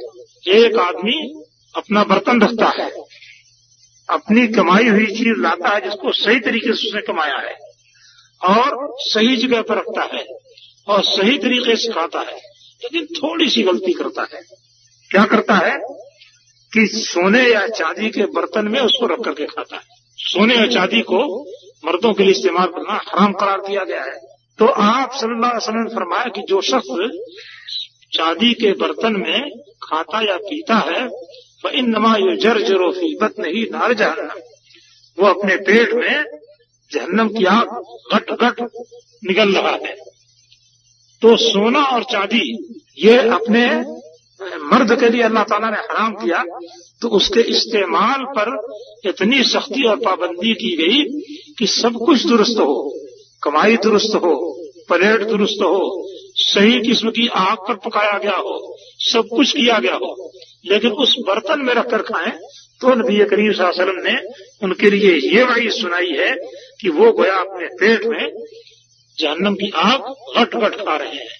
[0.55, 1.43] एक आदमी
[1.75, 2.91] अपना बर्तन रखता है।
[4.09, 7.55] अपनी कमाई हुई चीज़ लाता है, जिसको सही तरीके से उसने कमाया है।
[8.43, 10.25] और सही जगह पर रखता है
[10.87, 12.37] और सही तरीके से खाता है।
[12.83, 14.41] लेकिन थोड़ी सी गलती करता है।
[15.11, 15.79] क्या करता है
[16.73, 19.81] कि सोने या चांदी के बर्तन में उसको रख करके खाता है।
[20.17, 21.51] सोने या चांदी को
[21.85, 24.19] मर्दों के लिए इस्तेमाल करना हराम करार दिया गया है।
[24.59, 27.11] तो आप सल्लल्लाहु अलैहि वसल्लम ने फरमाया कि जो शख्स
[28.11, 29.49] चांदी के बर्तन में
[29.83, 31.05] खाता या पीता है
[31.63, 34.39] वह इन नमा यो जर जरो नहीं, नार जहन्नम।
[35.17, 36.23] वो अपने पेट में
[36.91, 37.67] जहन्नम की आग
[38.13, 38.61] घट घट
[39.23, 39.95] निकल रहा है।
[41.21, 42.45] तो सोना और चांदी,
[42.97, 43.65] ये अपने
[44.65, 46.43] मर्द के लिए अल्लाह ताला ने हराम किया
[47.01, 48.51] तो उसके इस्तेमाल पर
[49.09, 51.03] इतनी सख्ती और पाबंदी की गई
[51.59, 52.77] कि सब कुछ दुरुस्त हो।
[53.43, 54.33] कमाई दुरुस्त हो,
[54.89, 55.83] परेड दुरुस्त हो
[56.39, 60.31] सही किस्म की आग पर पकाया गया हो, सब कुछ किया गया हो,
[60.65, 62.31] लेकिन उस बर्तन में रखकर खाएँ
[62.81, 64.15] तो नबी करीम वसल्लम ने
[64.63, 66.31] उनके लिए ये वही सुनाई है
[66.81, 68.45] कि वो गोया अपने पेट में
[69.17, 71.37] जहन्नम की आग घट घट खा रहे हैं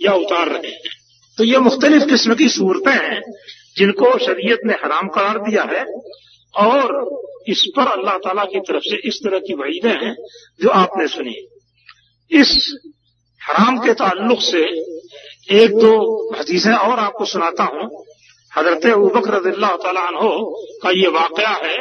[0.00, 0.94] या उतार रहे हैं।
[1.38, 3.20] तो ये मुख्तलिफ़ किस्म की सूरतें हैं
[3.76, 5.84] जिनको शरीयत ने हराम करार दिया है
[6.54, 6.94] और
[7.48, 10.14] इस पर अल्लाह ताला की तरफ़ से इस तरह की वईदें हैं
[10.60, 11.36] जो आपने सुनी।
[12.30, 12.54] इस
[13.48, 14.64] हराम के ताल्लुक से
[15.62, 18.04] एक दो हदीसें और आपको सुनाता हूँ।
[18.58, 21.78] हज़रत उबक रजील्ला तहो का ये वाकया है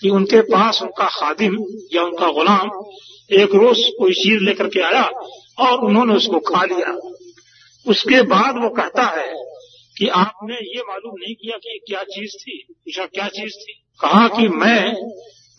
[0.00, 1.56] कि उनके पास उनका खादिम
[1.94, 2.70] या उनका गुलाम
[3.32, 5.10] एक रोज कोई चीज़ लेकर के आया
[5.58, 6.98] और उन्होंने उसको खा लिया।
[7.86, 9.32] उसके बाद वो कहता है
[9.98, 13.84] कि आपने ये मालूम नहीं किया कि क्या चीज़ थी, पूछा क्या चीज़ थी?
[14.00, 14.94] कहा कि मैं,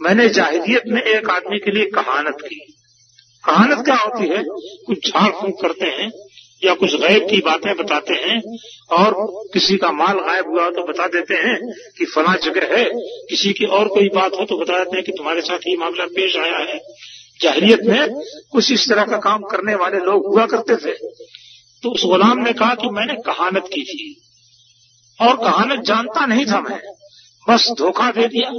[0.02, 2.79] मैंने जाहिदियत में एक आदमी के लिए कहानत की।
[3.44, 4.44] कहानत क्या होती है?
[4.88, 6.12] कुछ झाड़ फूक करते हैं,
[6.64, 8.40] या कुछ गैब की बातें बताते हैं,
[8.92, 9.14] और
[9.54, 11.56] किसी का माल गायब हुआ तो बता देते हैं
[11.98, 12.84] कि फला जगह है।
[13.30, 16.06] किसी की और कोई बात हो तो बता देते हैं कि तुम्हारे साथ ये मामला
[16.06, 16.80] पेश आया है।
[17.42, 18.22] जाहिलियत में
[18.52, 20.94] कुछ इस तरह का काम करने वाले लोग हुआ करते थे।
[21.84, 24.22] तो उस गुलाम ने कहा कि मैंने कहानत की थी,
[25.20, 26.82] और कहानत जानता नहीं था मैं।
[27.50, 28.52] बस धोखा दे दिया।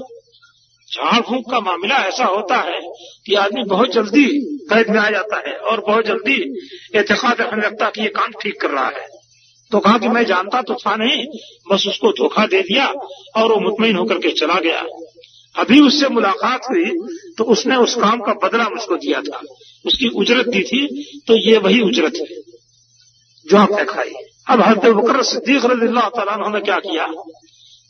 [0.93, 2.81] झाड़ फूक का मामला ऐसा होता है
[3.27, 4.25] कि आदमी बहुत जल्दी
[4.71, 6.35] कैद में आ जाता है और बहुत जल्दी
[6.95, 9.07] एहतिकाद रखने लगता कि ये काम ठीक कर रहा है।
[9.73, 11.27] तो कहा कि मैं जानता तो था नहीं,
[11.71, 14.81] बस उसको धोखा दे दिया और वो मुतमिन होकर के चला गया।
[15.55, 16.91] अभी उससे मुलाकात हुई
[17.39, 19.41] तो उसने उस काम का बदला मुझको दिया था।
[19.85, 20.87] उसकी उजरत दी थी
[21.29, 22.27] तो ये वही उजरत है
[23.47, 24.13] जो आपने खाई।
[24.47, 27.07] अब हज़रत बकर सिद्दीक रजील्ला तला ने क्या किया?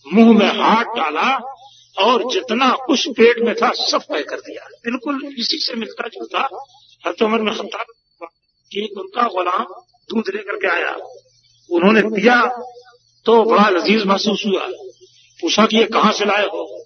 [0.07, 1.31] मुँह में हाथ डाला
[2.01, 6.39] और जितना कुछ पेट में था, सब तय कर दिया। बिल्कुल इसी से मिलता जुलता
[6.39, 7.85] हज़रत उमर में खत्ता
[8.73, 9.65] कि उनका गुलाम
[10.11, 10.97] दूध लेकर के आया।
[11.71, 12.63] उन्होंने पिया
[13.25, 14.67] तो बड़ा लजीज महसूस हुआ।
[15.41, 16.85] पूछा कि ये कहाँ से लाए हो?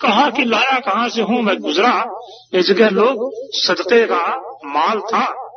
[0.00, 1.42] कहा कि लाया कहाँ से हूँ?
[1.42, 2.20] मैं गुजरा।
[2.54, 5.50] इस जगह लोग सदके का माल था।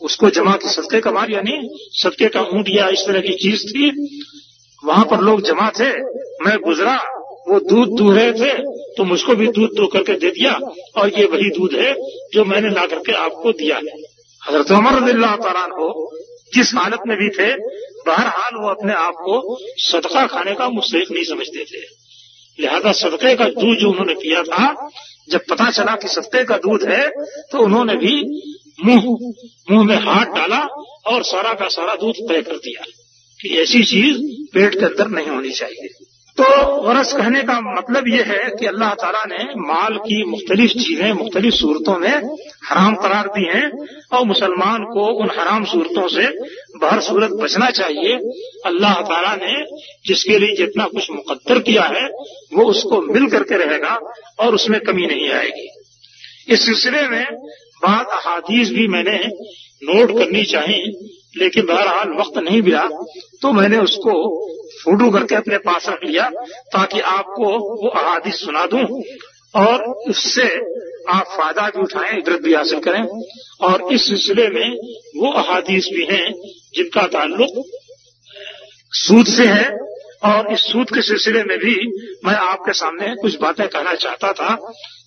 [0.00, 3.66] उसको जमा की सदके का माल, यानी सदके का ऊँट या इस तरह की चीज़
[3.66, 4.18] थी।
[4.84, 5.90] वहाँ पर लोग जमा थे।
[6.44, 7.15] मैं गुजरा।
[7.46, 8.52] वो दूध दू रहे थे
[8.96, 10.52] तो मुझको भी दूध दो करके दे दिया,
[10.96, 11.94] और ये वही दूध है
[12.34, 13.96] जो मैंने ला करके आपको दिया है।
[14.42, 15.88] हज़रत उमर तला हो
[16.54, 17.52] जिस हालत में भी थे,
[18.06, 21.80] बहरहाल वो अपने आप को सदका खाने का मुस्तक नहीं समझते थे।
[22.58, 24.90] लिहाजा सदके का दूध जो उन्होंने पिया था,
[25.30, 27.08] जब पता चला कि सदके का दूध है
[27.52, 28.14] तो उन्होंने भी
[28.84, 29.04] मुँह
[29.70, 30.60] मुँह में हाथ डाला
[31.06, 32.84] और सारा का सारा दूध तय कर दिया
[33.40, 34.18] कि ऐसी चीज़
[34.54, 35.88] पेट के अंदर नहीं होनी चाहिए।
[36.38, 36.44] तो
[36.82, 41.54] वरस कहने का मतलब यह है कि अल्लाह ताला ने माल की मुख्तलिफ़ चीज़ें, मुख्तलिफ़
[41.54, 42.16] सूरतों में
[42.64, 43.70] हराम करार दी हैं
[44.12, 46.26] और मुसलमान को उन हराम सूरतों से
[46.76, 48.18] बहर सूरत बचना चाहिए।
[48.66, 49.54] अल्लाह ताला ने
[50.06, 52.06] जिसके लिए जितना कुछ मुकद्दर किया है,
[52.54, 53.98] वो उसको मिल करके रहेगा
[54.40, 55.68] और उसमें कमी नहीं आएगी।
[56.48, 57.24] इस सिलसिले में
[57.82, 59.18] बाद अहादीस भी मैंने
[59.82, 60.84] नोट करनी चाहिए,
[61.36, 62.86] लेकिन बहरहाल वक्त नहीं मिला
[63.42, 64.12] तो मैंने उसको
[64.86, 66.28] फ़ोटो करके अपने पास रख लिया
[66.72, 67.44] ताकि आपको
[67.82, 69.02] वो अहादीस सुना दूँ
[69.54, 70.48] और उससे
[71.08, 73.02] आप फ़ायदा भी उठाएँ, इबरत भी हासिल करें।
[73.60, 74.76] और इस सिलसिले में
[75.16, 76.32] वो अहादीस भी हैं
[76.74, 77.64] जिनका ताल्लुक
[78.92, 81.74] सूद से है। और इस सूद के सिलसिले में भी
[82.24, 84.54] मैं आपके सामने कुछ बातें कहना चाहता था।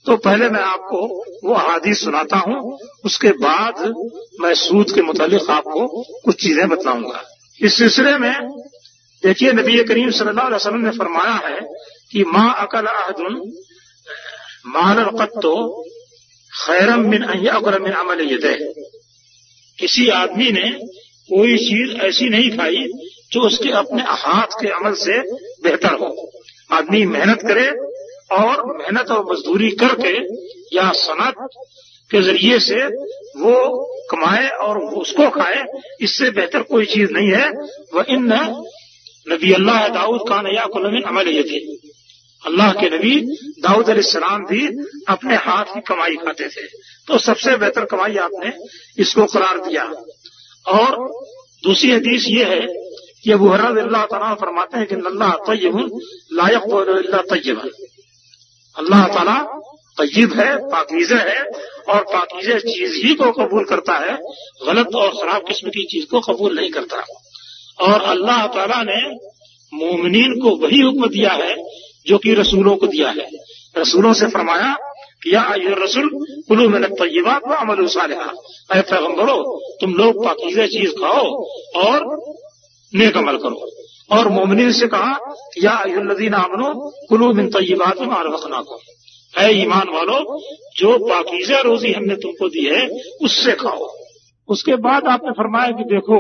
[0.05, 0.99] तो पहले मैं आपको
[1.43, 3.93] वो अहादीस सुनाता हूँ। उसके बाद
[4.41, 7.23] मैं सूद के मुतालिक आपको कुछ चीज़ें बताऊँगा।
[7.61, 8.35] इस सिलसिले में
[9.23, 11.59] देखिए, नबी करीम सल्लल्लाहु अलैहि वसल्लम ने फरमाया है
[12.11, 13.33] कि माँ अकल अहदुन
[14.67, 15.55] माल कत्तो
[16.51, 18.53] खैरम मिन अकर मिन अमल यदे
[19.79, 20.69] किसी आदमी ने
[21.29, 22.87] कोई चीज़ ऐसी नहीं खाई
[23.31, 25.19] जो उसके अपने हाथ के अमल से
[25.63, 26.09] बेहतर हो।
[26.71, 27.69] आदमी मेहनत करे
[28.37, 30.15] और मेहनत और मजदूरी करके
[30.75, 31.47] या सनत
[32.11, 32.85] के ज़रिए से
[33.37, 33.55] वो
[34.11, 35.63] कमाए और उसको खाए,
[36.01, 37.49] इससे बेहतर कोई चीज़ नहीं है।
[37.93, 38.31] वह इन
[39.27, 41.59] नबी अल्लाह दाऊद का नया कुलमिन अमल ये थे
[42.43, 43.15] अल्लाह के नबी
[43.61, 44.61] दाऊद सलाम भी
[45.07, 46.65] अपने हाथ की कमाई खाते थे।
[47.07, 48.51] तो सबसे बेहतर कमाई आपने
[48.97, 49.83] इसको करार दिया।
[50.65, 50.97] और
[51.63, 52.61] दूसरी हदीस ये है
[53.23, 55.77] कि अबू हर्ला तना फरमाते हैं कि अल्लाह तय्यब
[56.33, 56.63] लायक
[57.29, 57.59] तय्यब।
[58.75, 59.37] अल्लाह ताला
[59.97, 61.39] तय्यब है, पाकिजा है
[61.89, 64.13] और पाकिजा चीज़ ही को कबूल करता है,
[64.67, 67.03] गलत और खराब किस्म की चीज़ को कबूल नहीं करता।
[67.81, 69.15] और अल्लाह ताला ने
[69.73, 71.55] मोमिन को वही हुक्म दिया है
[72.07, 73.29] जो कि रसूलों को दिया है।
[73.77, 74.77] रसूलों से फरमाया
[75.23, 76.09] कि या रसूल,
[76.47, 77.87] कुलू में तयबात व अमल
[78.71, 81.43] अरे पैगम्बरो तुम लोग पाकिजा चीज़ खाओ
[81.75, 82.33] और
[82.95, 83.71] नेक अमल करो।
[84.11, 88.79] और मोमिन से कहा या अयुल्लदीन आमनो, कुलू मिन तयबात में रखना को
[89.37, 90.41] है ईमान वालो,
[90.77, 92.87] जो पाकिजा रोजी हमने तुमको दी है,
[93.21, 93.95] उससे खाओ।
[94.47, 96.19] उसके बाद आपने फरमाया कि देखो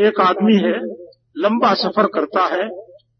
[0.00, 0.80] एक आदमी है,
[1.38, 2.68] लंबा सफ़र करता है,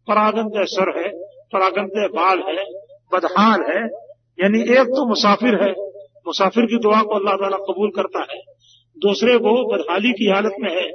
[0.07, 1.09] परागंद सर है,
[1.53, 2.65] परागंद बाल है,
[3.13, 3.85] बदहाल है,
[4.39, 5.71] यानी एक तो मुसाफिर है,
[6.27, 8.39] मुसाफिर की दुआ को अल्लाह ताला कबूल करता है।
[8.97, 10.87] दूसरे वो बदहाली की हालत में है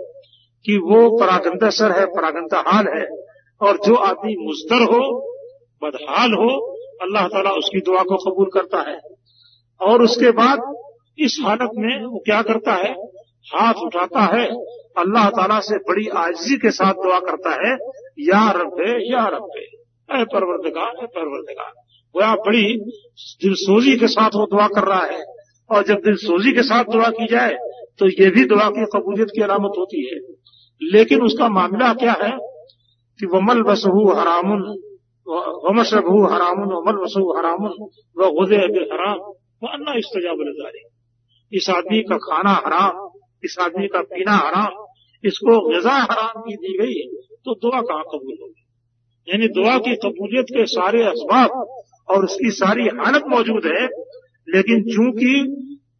[0.66, 3.06] कि वो परागंद सर है, परागंद हाल है,
[3.60, 5.30] और जो आदमी मुस्तर हो,
[5.82, 8.98] बदहाल हो, अल्लाह ताला उसकी दुआ को कबूल करता है।
[9.80, 10.74] और उसके बाद
[11.18, 12.94] इस हालत में वो क्या करता है
[13.54, 14.46] हाथ उठाता है,
[14.98, 17.72] अल्लाह ताला से बड़ी आजी के साथ दुआ करता है,
[18.18, 19.64] या रब्बे या रब्बे।
[20.10, 21.72] अरे परवरदिगार परवरदिगार।
[22.16, 22.76] वह बड़ी
[23.42, 25.24] दिलसोजी के साथ वो दुआ कर रहा है।
[25.70, 27.52] और जब दिलसोजी के साथ दुआ की जाए
[27.98, 30.20] तो ये भी दुआ की कबूलियत की अलामत होती है।
[30.82, 32.32] लेकिन उसका मामला क्या है
[33.20, 34.82] कि वमल बसहू हरामुन
[35.28, 37.70] वमशबू हरामुन, वमल बसहू हरामुन,
[38.18, 38.44] व
[38.94, 39.18] हराम
[39.62, 40.72] वह अन्ना इस्तजाब
[41.52, 43.09] इस आदमी का खाना हराम
[43.44, 44.86] इस आदमी का पीना हराम,
[45.24, 46.94] इसको गजा हराम की दी गई
[47.44, 48.66] तो दुआ कहाँ कबूल होगी
[49.28, 51.50] यानी दुआ की कबूलियत के सारे असबाब
[52.08, 53.84] और उसकी सारी हालत मौजूद है,
[54.48, 55.34] लेकिन चूँकि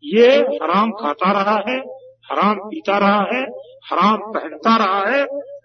[0.05, 0.31] ये
[0.62, 1.76] हराम खाता रहा है,
[2.31, 3.42] हराम पीता रहा है,
[3.85, 5.22] हराम पहनता रहा है,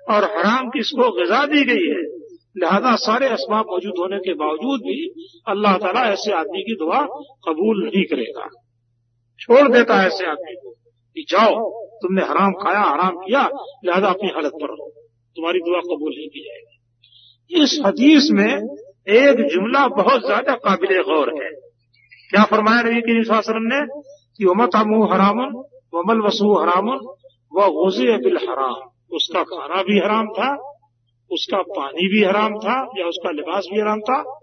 [0.10, 2.04] और हराम की इसको गजा दी गई है,
[2.58, 5.00] लिहाजा सारे असबाब मौजूद होने के बावजूद भी
[5.48, 7.02] अल्लाह ताला ऐसे आदमी की दुआ
[7.48, 8.48] कबूल नहीं करेगा।
[9.40, 10.76] छोड़ देता है ऐसे आदमी को।
[11.16, 13.50] कि जाओ, तुमने हराम खाया, हराम किया,
[13.86, 14.92] लिहाजा अपनी हालत पर रहो।
[15.36, 18.56] तुम्हारी दुआ कबूल नहीं की जाएगी। इस हदीस में
[19.10, 21.50] एक जुमला बहुत ज़्यादा काबिल गौर है।
[22.30, 24.02] क्या फरमाया नबी करीम वसल्लम ने?
[24.38, 27.16] कि उमत अमू हरामन वमल वसू हरामन
[27.56, 30.78] व गोजे बिल हराम। उसका खाना भी हराम था,
[31.32, 34.40] उसका पानी भी हराम था, या उसका लिबास भी हराम था,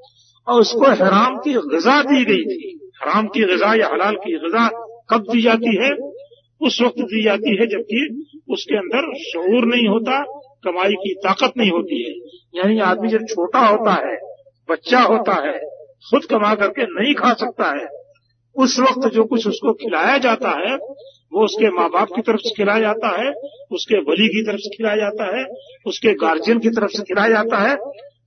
[0.48, 4.68] और उसको हराम की गजा दी गई थी। हराम की गजा या हलाल की गजा
[5.10, 6.11] कब दी जाती है?
[6.66, 10.22] उस वक्त दी जाती है जबकि उसके अंदर शूर नहीं होता,
[10.64, 12.12] कमाई की ताकत नहीं होती है।
[12.58, 14.16] यानी आदमी जब छोटा होता है,
[14.70, 15.58] बच्चा होता है,
[16.10, 17.88] खुद कमा करके नहीं खा सकता है,
[18.56, 20.76] उस वक्त जो कुछ उसको खिलाया जाता है,
[21.32, 23.32] वो उसके माँ बाप की तरफ़ से खिलाया जाता है,
[23.72, 25.44] उसके वली की तरफ़ से खिलाया जाता है,
[25.86, 27.76] उसके गार्जियन की तरफ़ से खिलाया जाता है।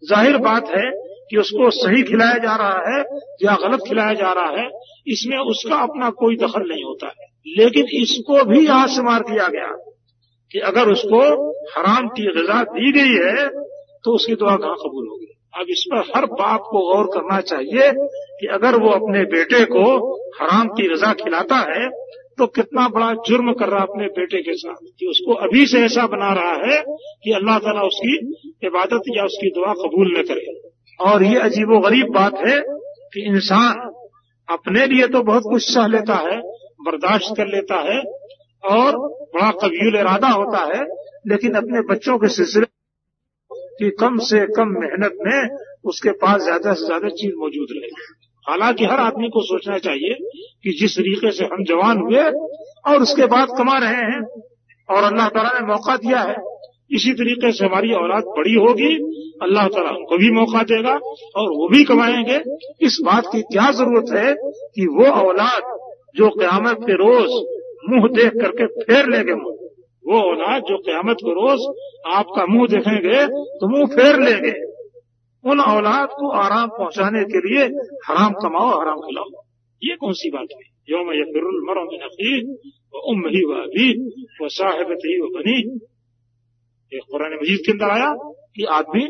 [0.09, 0.91] ज़ाहिर बात है
[1.29, 2.99] कि उसको सही खिलाया जा रहा है
[3.43, 4.69] या गलत खिलाया जा रहा है,
[5.07, 9.47] इसमें उसका अपना कोई दखल नहीं होता है। लेकिन इसको भी यहाँ से मार दिया
[9.47, 9.71] गया
[10.51, 11.21] कि अगर उसको
[11.71, 13.47] हराम की गजा दी गई है
[14.05, 15.31] तो उसकी दुआ कहाँ कबूल होगी?
[15.53, 17.91] अब इस पर हर बाप को गौर करना चाहिए
[18.39, 19.85] कि अगर वो अपने बेटे को
[20.39, 21.87] हराम की रजा खिलाता है
[22.37, 26.07] तो कितना बड़ा जुर्म कर रहा अपने बेटे के साथ। कि उसको अभी से ऐसा
[26.07, 26.81] बना रहा है
[27.23, 28.15] कि अल्लाह ताला उसकी
[28.67, 30.57] इबादत या उसकी दुआ कबूल न करे।
[30.99, 32.59] और ये अजीबो गरीब बात है
[33.13, 33.79] कि इंसान
[34.47, 36.37] अपने लिए तो बहुत कुछ सह लेता है
[36.85, 37.99] बर्दाश्त कर लेता है
[38.63, 38.97] और
[39.35, 40.81] बड़ा कबील इरादा होता है,
[41.27, 42.65] लेकिन अपने बच्चों के सिलसिले
[43.79, 47.89] की कम से कम मेहनत में उसके पास ज़्यादा से ज़्यादा चीज़ मौजूद रहे।
[48.45, 50.13] हालाँकि हर आदमी को सोचना चाहिए
[50.63, 52.23] कि जिस तरीके से हम जवान हुए
[52.87, 54.21] और उसके बाद कमा रहे हैं
[54.89, 56.35] और अल्लाह तला ने मौका दिया है,
[56.91, 58.93] इसी तरीके से हमारी औलाद बड़ी होगी,
[59.43, 60.93] अल्लाह तला उनको भी मौका देगा
[61.35, 62.37] और वो भी कमाएँगे।
[62.85, 64.33] इस बात की क्या ज़रूरत है
[64.75, 65.73] कि वो औलाद
[66.15, 67.31] जो क्यामत के रोज
[67.89, 69.63] मुँह देख करके फेर लेंगे मुँह।
[70.05, 71.65] वो औलाद जो क्यामत को रोज
[72.13, 73.25] आपका मुँह देखेंगे
[73.55, 74.53] तो मुँह फेर लेंगे।
[75.43, 77.63] उन औलाद को आराम पहुँचाने के लिए
[78.05, 79.43] हराम कमाओ, हराम खिलाओ।
[79.81, 82.33] ये कौन सी बात हुई योम यफिरुल मरम नकी
[82.93, 83.87] व उम ही व अभी
[84.41, 85.57] व साहिबत ही व बनी
[86.91, 88.13] ये कुरान मजीद के अंदर आया
[88.55, 89.05] कि आदमी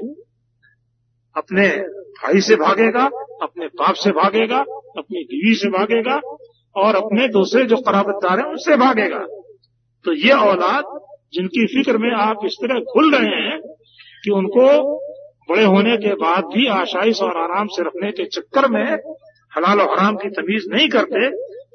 [1.36, 1.68] अपने
[2.18, 3.06] भाई से भागेगा,
[3.42, 4.60] अपने बाप से भागेगा,
[4.98, 6.16] अपनी बीवी से भागेगा
[6.78, 9.20] और अपने दूसरे जो कराबतदार हैं, उनसे भागेगा।
[10.06, 11.00] तो ये औलाद,
[11.34, 13.60] जिनकी फ़िक्र में आप इस तरह खुल रहे हैं
[14.24, 14.98] कि उनको
[15.50, 18.92] बड़े होने के बाद भी आशाइश और आराम से रखने के चक्कर में
[19.58, 21.28] हलाल और हराम की तमीज नहीं करते,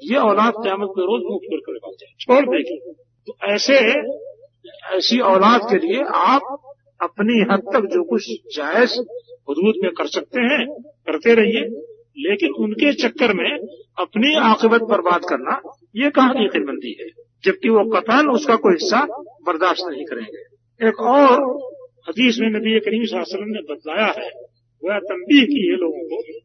[0.07, 2.93] ये औलाद क्यामत के रोज मुँह फिर कर जाए छोड़ देगी।
[3.27, 3.75] तो ऐसे,
[4.97, 8.93] ऐसी औलाद के लिए आप अपनी हद तक जो कुछ जायज़
[9.51, 11.87] हदूद में कर सकते हैं, करते रहिए।
[12.31, 13.59] लेकिन उनके चक्कर में
[13.98, 15.61] अपनी आकबत बर्बाद करना,
[15.96, 17.07] ये कहाँ की खिलबंदी है।
[17.44, 19.07] जबकि वो कतन उसका कोई हिस्सा
[19.46, 21.33] बर्दाश्त नहीं करेंगे। एक और
[22.09, 24.31] हदीस में नबी करीम वसल्लम ने बतलाया है,
[24.85, 26.40] वह तंबी की है लोगों को,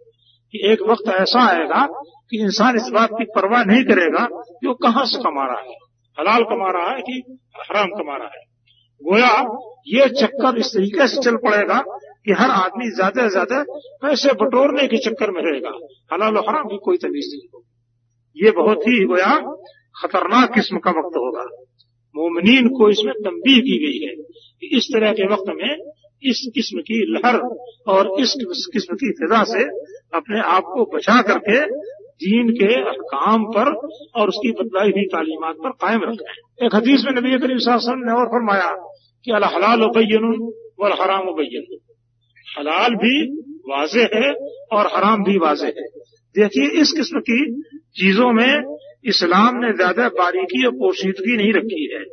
[0.51, 1.88] कि एक वक्त ऐसा आएगा
[2.29, 5.75] कि इंसान इस बात की परवाह नहीं करेगा कि वो कहाँ से कमा रहा है।
[6.19, 8.55] हलाल कमा रहा है कि हराम कमा रहा है।
[9.01, 9.31] गोया,
[9.88, 11.79] ये चक्कर इस तरीके से चल पड़ेगा
[12.25, 13.62] कि हर आदमी ज़्यादा से ज़्यादा
[14.01, 15.73] पैसे बटोरने के चक्कर में रहेगा।
[16.13, 19.34] हलाल हराम की कोई तमीज नहीं होगी। ये बहुत ही गोया
[19.95, 21.43] खतरनाक किस्म का वक्त होगा।
[22.15, 24.15] मोमिन को इसमें तंबीह की गई है
[24.62, 25.91] कि इस तरह के वक्त में
[26.23, 27.39] इस किस्म की लहर
[27.88, 28.34] और इस
[28.73, 29.63] किस्म की फिजा से
[30.13, 31.60] अपने आप को बचा करके
[32.21, 32.75] दीन के
[33.08, 33.71] काम पर
[34.15, 38.13] और उसकी बदलाई हुई तालीमत पर कायम रखें। एक हदीस में नबी करीम वसल्लम ने
[38.13, 38.69] और फरमाया
[39.25, 40.30] कि अल हलाल उबैन
[40.82, 41.67] व हराम उबैन
[42.47, 43.15] हलाल भी
[43.69, 44.34] वाजे है
[44.71, 45.88] और हराम भी वाजे है।
[46.36, 47.39] देखिए, इस किस्म की
[47.95, 52.03] चीज़ों में इस्लाम ने ज़्यादा बारीकी और पोशीदगी नहीं रखी है,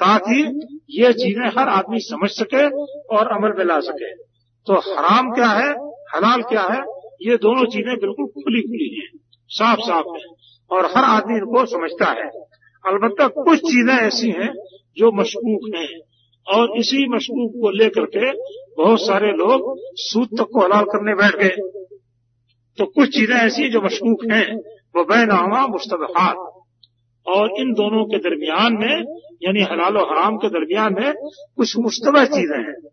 [0.00, 0.40] ताकि
[0.98, 2.64] ये चीज़ें हर आदमी समझ सके
[3.16, 4.12] और अमल में ला सके।
[4.66, 5.70] तो हराम क्या है,
[6.14, 6.80] हलाल क्या है,
[7.22, 9.08] ये दोनों चीज़ें बिल्कुल खुली खुली हैं।
[9.48, 10.22] साफ़ साफ़ है।
[10.70, 12.28] और हर आदमी इनको समझता है।
[12.86, 14.54] अलबत्ता कुछ चीज़ें ऐसी हैं
[14.96, 16.00] जो मशकूक हैं।
[16.48, 18.32] और इसी मशकूक को लेकर के
[18.82, 21.84] बहुत सारे लोग सूद तक को हलाल करने बैठ गए।
[22.78, 24.56] तो कुछ चीज़ें ऐसी जो मशकूक हैं।
[24.96, 26.36] वो बैनामा मुश्तबहात
[27.26, 31.12] और इन दोनों के दरमियान में, यानी हलाल और हराम के दरमियान में
[31.56, 32.88] कुछ मुश्तबह चीज़ें हैं।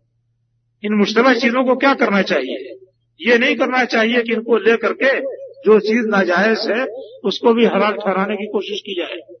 [0.84, 2.86] इन मुश्तबा चीज़ों को क्या करना चाहिए?
[3.20, 5.20] ये नहीं करना चाहिए कि इनको लेकर के
[5.66, 6.86] जो चीज़ नाजायज है,
[7.24, 9.36] उसको भी हलाल ठहराने की कोशिश की जाए।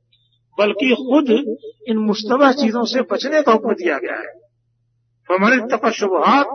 [0.58, 1.56] बल्कि खुद
[1.88, 4.46] इन मुश्तबा चीज़ों से बचने का हुक्म दिया गया है।
[5.34, 6.46] हमारे तपशुबहात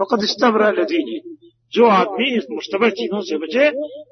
[0.00, 1.36] वक़द इस्तबरा लदीनी।
[1.72, 3.70] जो आदमी इस मुश्तबा चीज़ों से बचे,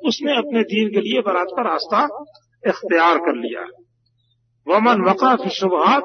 [0.09, 2.25] उसने अपने दीन के लिए बरात का रास्ता
[2.67, 3.63] इख्तियार कर लिया।
[4.69, 6.03] वमन वक़ा फिल शुबहात,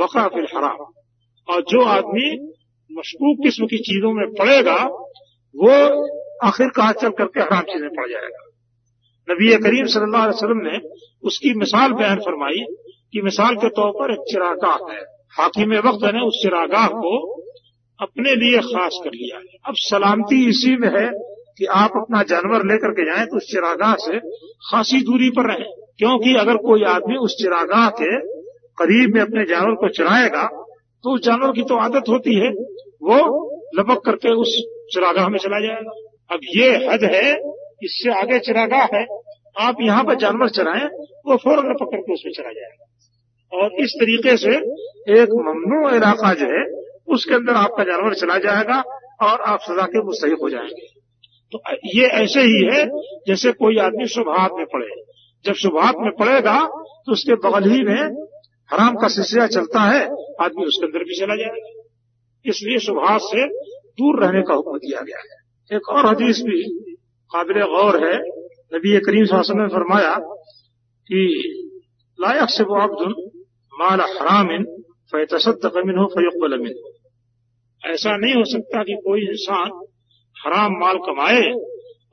[0.00, 0.84] वक़ा फिल हराम।
[1.52, 2.52] और जो आदमी
[2.92, 4.84] मशकूक किस्म की चीज़ों में पड़ेगा,
[5.56, 6.06] वो
[6.46, 8.51] आखिरकार चल करके हराम चीज़ें पड़ जाएगा।
[9.28, 10.78] नबी करीम सल्लल्लाहु अलैहि वसल्लम ने
[11.24, 12.64] उसकी मिसाल बयान फरमाई
[13.12, 15.00] कि मिसाल के तौर पर एक चिरागाह है।
[15.32, 17.12] हाकिम वक्त ने उस चिरागाह को
[17.98, 21.06] अपने लिए खास कर लिया है। अब सलामती इसी में है
[21.58, 24.18] कि आप अपना जानवर लेकर के जाएँ तो उस चिरागाह से
[24.68, 28.10] खासी दूरी पर रहें। क्योंकि अगर कोई आदमी उस चिरागाह के
[28.78, 30.44] करीब में अपने जानवर को चराएगा
[31.04, 32.50] तो उस जानवर की तो आदत होती है,
[33.02, 33.18] वो
[33.76, 34.54] लपक करके उस
[34.92, 35.92] चिरागाह में चला जाएगा।
[36.30, 37.32] अब ये हद है
[37.82, 39.06] इससे आगे चिरागाह है,
[39.58, 40.84] आप यहाँ पर जानवर चराएँ,
[41.26, 42.88] वो फ़ौरन पकड़ के उसमें चला जाएगा।
[43.58, 44.50] और इस तरीके से
[45.20, 48.80] एक ममनू इलाका जो है, उसके अंदर आपका जानवर चला जाएगा
[49.22, 50.86] और आप सजा के मुस्तक हो जाएँगे।
[51.52, 51.62] तो
[51.94, 52.86] ये ऐसे ही है,
[53.26, 55.02] जैसे कोई आदमी शुभात में पड़े।
[55.44, 56.66] जब शुभात में पड़ेगा
[57.06, 58.26] तो उसके बगल ही में
[58.70, 60.00] हराम का सिलसिला चलता है,
[60.40, 61.82] आदमी उसके अंदर भी चला जाएगा।
[62.46, 63.46] इसलिए शुभात से
[63.92, 66.91] दूर रहने का हुक्म दिया गया है। एक और हदीस भी
[67.32, 68.14] काबिल गौर है।
[68.72, 70.14] नबी करीम शासन ने फरमाया
[71.10, 71.20] कि
[72.18, 73.14] लायक से वो अब्दुल
[73.72, 74.64] माल हरामिन
[75.12, 76.74] फ़ैतसद मिन हो फ़युकबल मिन
[77.82, 79.70] ऐसा नहीं हो सकता कि कोई इंसान
[80.36, 81.42] हराम माल कमाए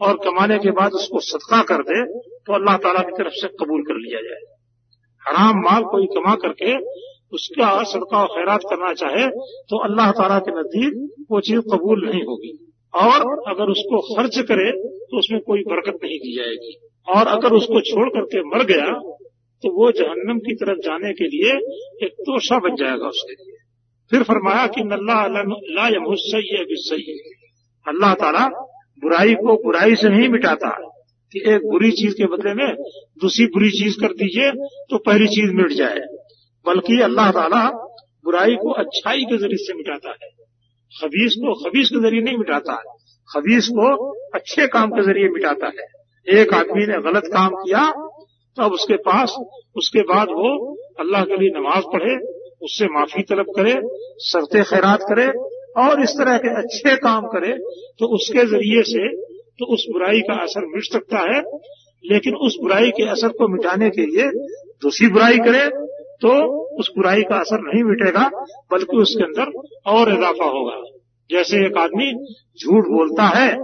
[0.02, 2.00] और कमाने के बाद उसको सदका कर दे
[2.46, 4.42] तो अल्लाह ताला की तरफ़ से कबूल कर लिया जाए।
[5.24, 6.76] हराम माल कोई कमा करके
[7.34, 9.28] उसका सदका और खैरात करना चाहे
[9.70, 12.54] तो अल्लाह ताला के नज़दीक वो चीज़ कबूल नहीं होगी।
[12.94, 16.74] और अगर उसको खर्च करे तो उसमें कोई बरकत नहीं दी जाएगी।
[17.08, 18.92] और अगर उसको छोड़ करके मर गया
[19.64, 21.54] तो वो जहन्नम की तरफ़ जाने के लिए
[22.06, 23.58] एक तोशा बन जाएगा उसके लिए।
[24.12, 24.84] फिर फरमाया कि
[26.84, 27.18] सही
[27.86, 28.46] अल्लाह ताला
[29.04, 30.70] बुराई को बुराई से नहीं मिटाता।
[31.34, 32.76] कि एक बुरी चीज़ के बदले में
[33.22, 34.52] दूसरी बुरी चीज़ कर दीजिए
[34.90, 36.00] तो पहली चीज़ मिट जाए।
[36.66, 37.64] बल्कि अल्लाह ताला
[38.26, 40.30] बुराई को अच्छाई के ज़रिए से मिटाता है।
[40.94, 42.98] खबीस को खबीस के ज़रिए नहीं मिटाता है।
[43.30, 43.90] खबीस को
[44.36, 45.88] अच्छे काम के ज़रिए मिटाता है।
[46.28, 47.84] एक आदमी ने गलत काम किया
[48.58, 49.36] तो अब उसके पास,
[49.76, 50.50] उसके बाद वो
[51.00, 52.16] अल्लाह के लिए नमाज़ पढ़े,
[52.62, 53.74] उससे माफ़ी तलब करे
[54.24, 55.28] सरते खैरात करे
[55.82, 57.54] और इस तरह के अच्छे काम करे
[58.00, 59.08] तो उसके ज़रिए से
[59.60, 61.42] तो उस बुराई का असर मिट सकता है।
[62.04, 64.28] लेकिन उस बुराई के असर को मिटाने के लिए
[64.84, 65.64] दूसरी बुराई करे
[66.22, 66.32] तो
[66.80, 68.30] उस बुराई का असर नहीं मिटेगा,
[68.72, 69.52] बल्कि उसके अंदर
[69.92, 70.82] और इजाफा होगा।
[71.30, 72.14] जैसे एक आदमी
[72.64, 73.58] झूठ बोलता है,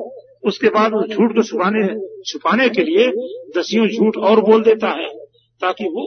[0.43, 1.87] उसके बाद उस झूठ को छुपाने
[2.23, 3.07] छुपाने के लिए
[3.57, 5.07] दसियों झूठ और बोल देता है,
[5.61, 6.05] ताकि वो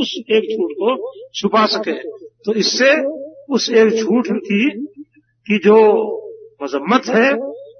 [0.00, 1.92] उस एक झूठ को छुपा सके।
[2.44, 2.90] तो इससे
[3.54, 4.70] उस एक झूठ की
[5.46, 5.76] की जो
[6.62, 7.30] मजम्मत है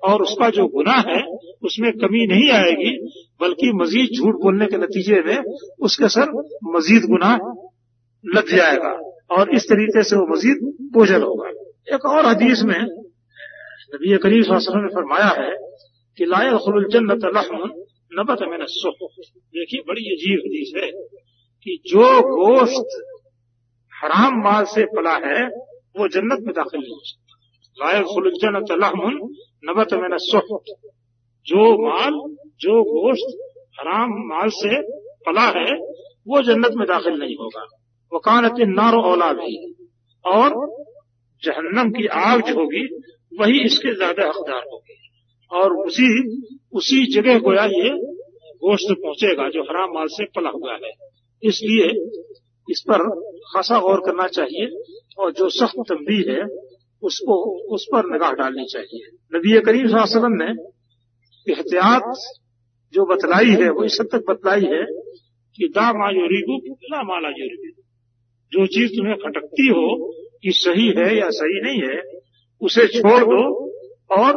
[0.04, 1.22] और उसका जो गुना है,
[1.62, 2.90] उसमें कमी नहीं आएगी,
[3.40, 5.38] बल्कि मजीद झूठ बोलने के नतीजे में
[5.80, 6.30] उसके सर
[6.64, 7.34] मजीद गुना
[8.35, 11.49] लग जाएगा। और इस तरीके से वो मजीद बोझल होगा।
[11.95, 12.81] एक और हदीस में
[13.95, 14.45] नबी करीब
[14.77, 15.57] ने फरमाया है
[16.18, 16.53] कि लाया
[16.89, 17.20] जन्नत
[18.14, 18.59] नबत में
[19.37, 20.91] देखिए, बड़ी अजीब हदीस है
[21.64, 23.16] कि जो गोश्त
[23.95, 25.47] हराम माल से पला है,
[25.99, 27.27] वो जन्नत में दाखिल नहीं हो सकता।
[28.03, 30.09] खुलजन्नत लहमुन नबत में
[31.47, 35.77] जो माल, जो गोश्त हराम माल से पला है,
[36.29, 37.66] वो जन्नत में दाखिल नहीं होगा।
[38.12, 39.54] वकानत नारो औला भी
[40.24, 40.54] और
[41.42, 42.84] जहन्नम की आग जो होगी,
[43.40, 44.94] वही इसके ज़्यादा हकदार होगी।
[45.50, 46.09] और उसी
[46.74, 47.90] उसी जगह गोया ये
[48.62, 50.92] गोश्त पहुंचेगा जो हराम माल से पला हुआ है।
[51.42, 51.88] इसलिए
[52.68, 53.09] इस पर
[53.52, 54.66] खासा गौर करना चाहिए
[55.18, 56.40] और जो सख्त तंबी है,
[57.02, 57.34] उसको,
[57.74, 60.50] उस पर निगाह डालनी चाहिए। नबी करीम वसल्लम ने
[61.46, 62.12] एहतियात
[62.94, 64.84] जो बतलाई है, वो इस हद तक बतलाई है
[65.59, 66.57] कि दा मा योरीबू
[66.90, 67.76] ला माला योरीबू
[68.57, 69.86] जो चीज़ तुम्हें खटकती हो
[70.42, 71.96] कि सही है या सही नहीं है,
[72.62, 73.40] उसे छोड़ दो
[74.16, 74.36] और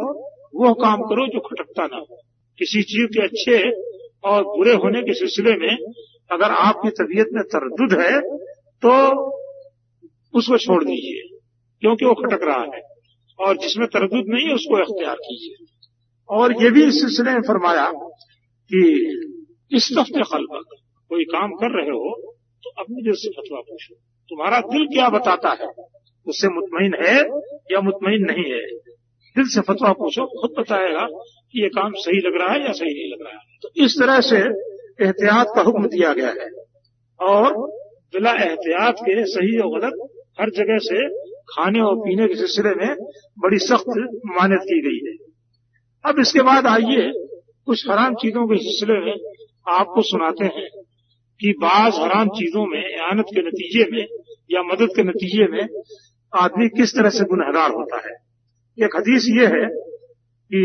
[0.56, 2.20] वो काम करो जो खटकता ना हो।
[2.58, 3.58] किसी चीज़ के अच्छे
[4.24, 5.76] और बुरे होने के सिलसिले में
[6.30, 8.20] अगर आपकी तबीयत में तरद है
[8.82, 8.92] तो
[10.34, 11.22] उसको छोड़ दीजिए,
[11.82, 12.82] क्योंकि वो खटक रहा है।
[13.38, 15.66] और जिसमें तरद नहीं है, उसको अख्तियार कीजिए।
[16.28, 17.86] और ये भी इस सिलसिले में फरमाया
[18.70, 18.82] कि
[19.72, 20.76] इस दफ्ते खलबक
[21.10, 22.12] कोई काम कर रहे हो
[22.64, 23.94] तो अपने दिल से फतवा पूछो।
[24.30, 25.68] तुम्हारा दिल क्या बताता है?
[26.26, 27.18] उससे मुतमिन है
[27.72, 28.60] या मुतमिन नहीं है?
[29.36, 31.06] दिल से फतवा पूछो, खुद बताएगा
[31.52, 33.96] कि ये काम सही लग रहा है या सही नहीं लग रहा है। तो इस
[33.98, 34.36] तरह से
[35.04, 36.50] एहतियात का हुक्म दिया गया है।
[37.20, 37.70] और
[38.12, 40.08] बिला एहतियात के सही और गलत
[40.40, 42.96] हर जगह से खाने और पीने के सिलसिले में
[43.38, 45.30] बड़ी सख्त मान्यत की गई है।
[46.12, 47.12] अब इसके बाद आइए,
[47.66, 49.32] कुछ हराम चीज़ों के सिलसिले में
[49.68, 50.68] आपको सुनाते हैं
[51.40, 54.06] कि बाज हराम चीज़ों में एनत के नतीजे में
[54.50, 55.82] या मदद के नतीजे में
[56.36, 58.14] आदमी किस तरह से गुनहगार होता है।
[58.84, 59.66] एक हदीस ये है
[60.52, 60.62] कि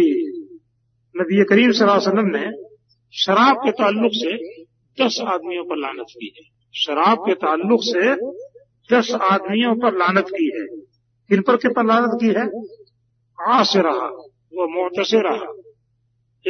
[1.18, 2.66] नबी करीम वसल्लम ने
[3.14, 4.64] शराब के ताल्लुक से
[5.04, 8.16] दस आदमियों पर लानत की है। शराब के ताल्लुक से
[8.96, 10.78] दस आदमियों पर लानत की है।
[11.30, 12.50] किन पर के पर लानत की है?
[13.52, 14.08] आ से रहा
[14.56, 15.54] वो मोत से रहा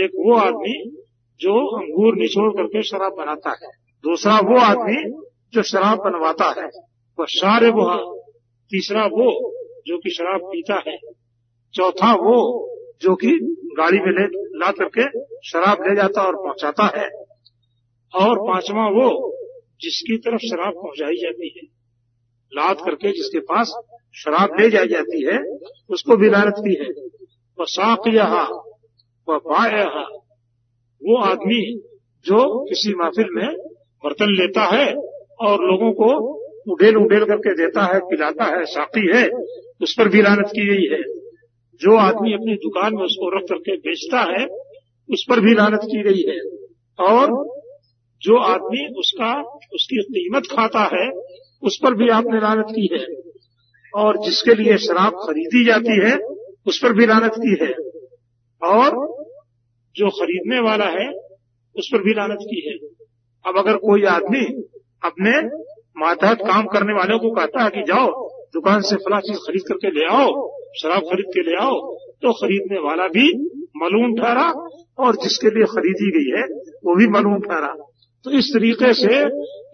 [0.04, 0.98] एक वो आदमी
[1.40, 3.72] जो अंगूर निचोड़ करके शराब बनाता है।
[4.04, 8.16] दूसरा वो आदमी जो शराब बनवाता है। वह सारे वो
[8.72, 9.52] तीसरा वो
[9.88, 10.98] जो कि शराब पीता है।
[11.74, 12.36] चौथा वो
[13.02, 13.28] जो कि
[13.78, 14.26] गाड़ी में ले,
[14.60, 17.10] ला करके शराब ले जाता और पहुंचाता है।
[18.14, 19.36] और पांचवा वो
[19.82, 21.64] जिसकी तरफ़ शराब पहुंचाई जाती है,
[22.54, 23.74] लाद करके जिसके पास
[24.14, 25.40] शराब ले जाई जाती है,
[25.90, 26.90] उसको भी लानत की है।
[27.60, 28.44] वह साफ़ यहा
[29.28, 30.08] वह बाया
[31.04, 31.82] वो आदमी
[32.26, 33.58] जो किसी महफिल में
[34.06, 34.96] बर्तन लेता है
[35.42, 39.30] और लोगों को उडेल उडेल करके देता है, पिलाता है साकी है,
[39.82, 41.04] उस पर भी लानत की गई है।
[41.76, 44.48] जो आदमी अपनी दुकान में उसको रख करके बेचता है,
[45.10, 46.40] उस पर भी लानत की गई है।
[47.00, 47.56] और
[48.22, 49.42] जो आदमी उसका,
[49.74, 51.12] उसकी कीमत खाता है,
[51.64, 53.06] उस पर भी आपने लानत की है।
[53.96, 56.18] और जिसके लिए शराब खरीदी जाती है,
[56.68, 57.74] उस पर भी लानत की है।
[58.70, 58.92] और
[59.96, 61.12] जो खरीदने वाला है,
[61.76, 63.06] उस पर भी लानत की है।
[63.48, 64.46] अब अगर कोई आदमी
[65.06, 68.08] अपने मातहत काम करने वालों को कहता है कि जाओ,
[68.54, 70.30] दुकान से फला चीज़ खरीद करके ले आओ,
[70.82, 71.76] शराब खरीद के ले आओ।
[72.22, 73.28] तो खरीदने वाला भी
[73.78, 74.48] मालूम ठहरा
[75.00, 76.44] और जिसके लिए खरीदी गई है,
[76.86, 77.74] वो भी मालूम ठहरा।
[78.26, 79.18] तो इस तरीके से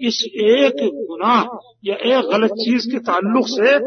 [0.08, 1.42] इस एक गुनाह
[1.86, 3.78] या एक गलत चीज़ के ताल्लुक से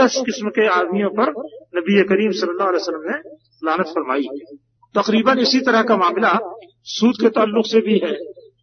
[0.00, 1.30] दस किस्म के आदमियों पर
[1.78, 3.18] नबी करीम सल्लल्लाहु अलैहि वसल्लम ने
[3.64, 4.26] लानत फरमाई
[4.94, 6.32] तकरीबन इसी तरह का मामला
[6.92, 8.12] सूद के ताल्लुक से भी है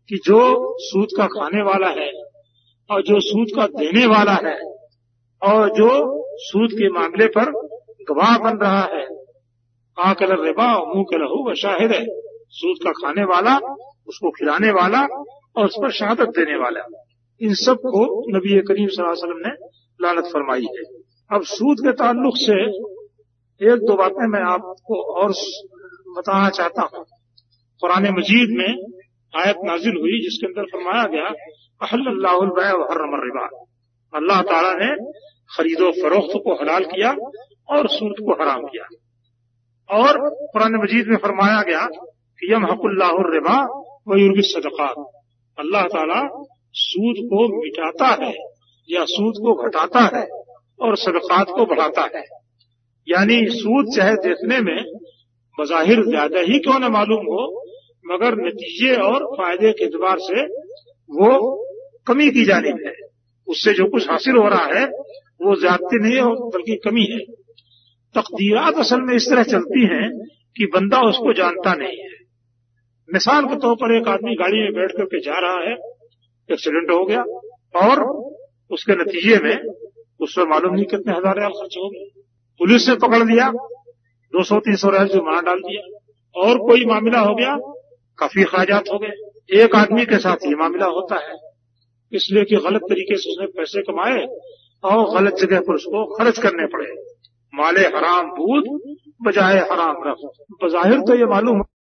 [0.09, 0.39] कि जो
[0.80, 2.09] सूद का खाने वाला है
[2.90, 4.58] और जो सूद का देने वाला है
[5.42, 5.90] और जो
[6.38, 7.52] सूद के मामले पर
[8.10, 9.08] गवाह बन रहा है।
[9.98, 12.06] आकल रिबा मुँह के लहू व शाहिद है।
[12.50, 13.58] सूद का खाने वाला,
[14.08, 15.02] उसको खिलाने वाला
[15.58, 16.82] और उस पर शहादत देने वाला।
[17.42, 18.04] इन सबको
[18.38, 19.54] नबी करीम वसल्लम ने
[20.02, 20.84] लानत फरमाई है।
[21.32, 22.62] अब सूद के ताल्लुक से
[23.62, 25.32] एक दो बातें मैं आपको और
[26.18, 27.06] बताना चाहता हूँ।
[27.82, 29.00] कुरान मजीद में
[29.34, 31.30] आयत नाजिल हुई, जिसके अंदर फरमाया गया
[31.82, 33.43] अल्लाहरमरिबा
[34.13, 34.89] अल्लाह ताला ने
[35.51, 37.11] खरीदो फरोख्त को हलाल किया
[37.69, 38.88] और सूद को हराम किया
[39.89, 40.17] और
[40.47, 41.86] कुरान मजीद में फरमाया गया
[42.39, 43.55] कि यम हकुल्लाबा
[44.07, 45.05] व युर्ग सदक़ात
[45.57, 46.19] अल्लाह ताला
[46.75, 48.34] सूद को मिटाता है
[48.89, 50.25] या सूद को घटाता है
[50.80, 52.23] और सदकात को बढ़ाता है
[53.07, 54.77] यानी सूद चाहे देखने में
[55.57, 57.47] बजाहिर ज़्यादा ही क्यों न मालूम हो
[58.05, 60.45] मगर नतीजे और फ़ायदे के एतबार से
[61.09, 61.32] वो
[62.10, 62.93] कमी की जानी है।
[63.47, 64.86] उससे जो कुछ हासिल हो रहा है,
[65.41, 67.20] वो ज्यादती नहीं है, बल्कि कमी है।
[68.16, 70.10] तकदीरात असल में इस तरह चलती हैं
[70.57, 72.18] कि बंदा उसको जानता नहीं है।
[73.10, 75.76] मिसाल के तौर पर एक आदमी गाड़ी में बैठ करके जा रहा है,
[76.49, 77.24] एक्सीडेंट हो गया,
[77.76, 78.03] और
[78.72, 79.55] उसके नतीजे में
[80.20, 82.05] उस पर मालूम नहीं कितने हज़ार रियाल खर्च हो गए।
[82.60, 83.49] पुलिस ने पकड़ लिया,
[84.34, 85.82] दो सौ, तीन सौ रियाल जुर्माना डाल दिया,
[86.36, 87.55] और कोई मामला हो गया,
[88.20, 91.49] काफ़ी अखराजात हो गए। एक आदमी के साथ ये मामला होता है।
[92.14, 94.26] इसलिए कि गलत तरीके से उसने पैसे कमाए
[94.84, 96.88] और गलत जगह पर उसको खर्च करने पड़े।
[97.55, 100.16] माले हराम, दूध बजाय हराम रख।
[100.64, 101.62] बजाहिर तो ये मालूम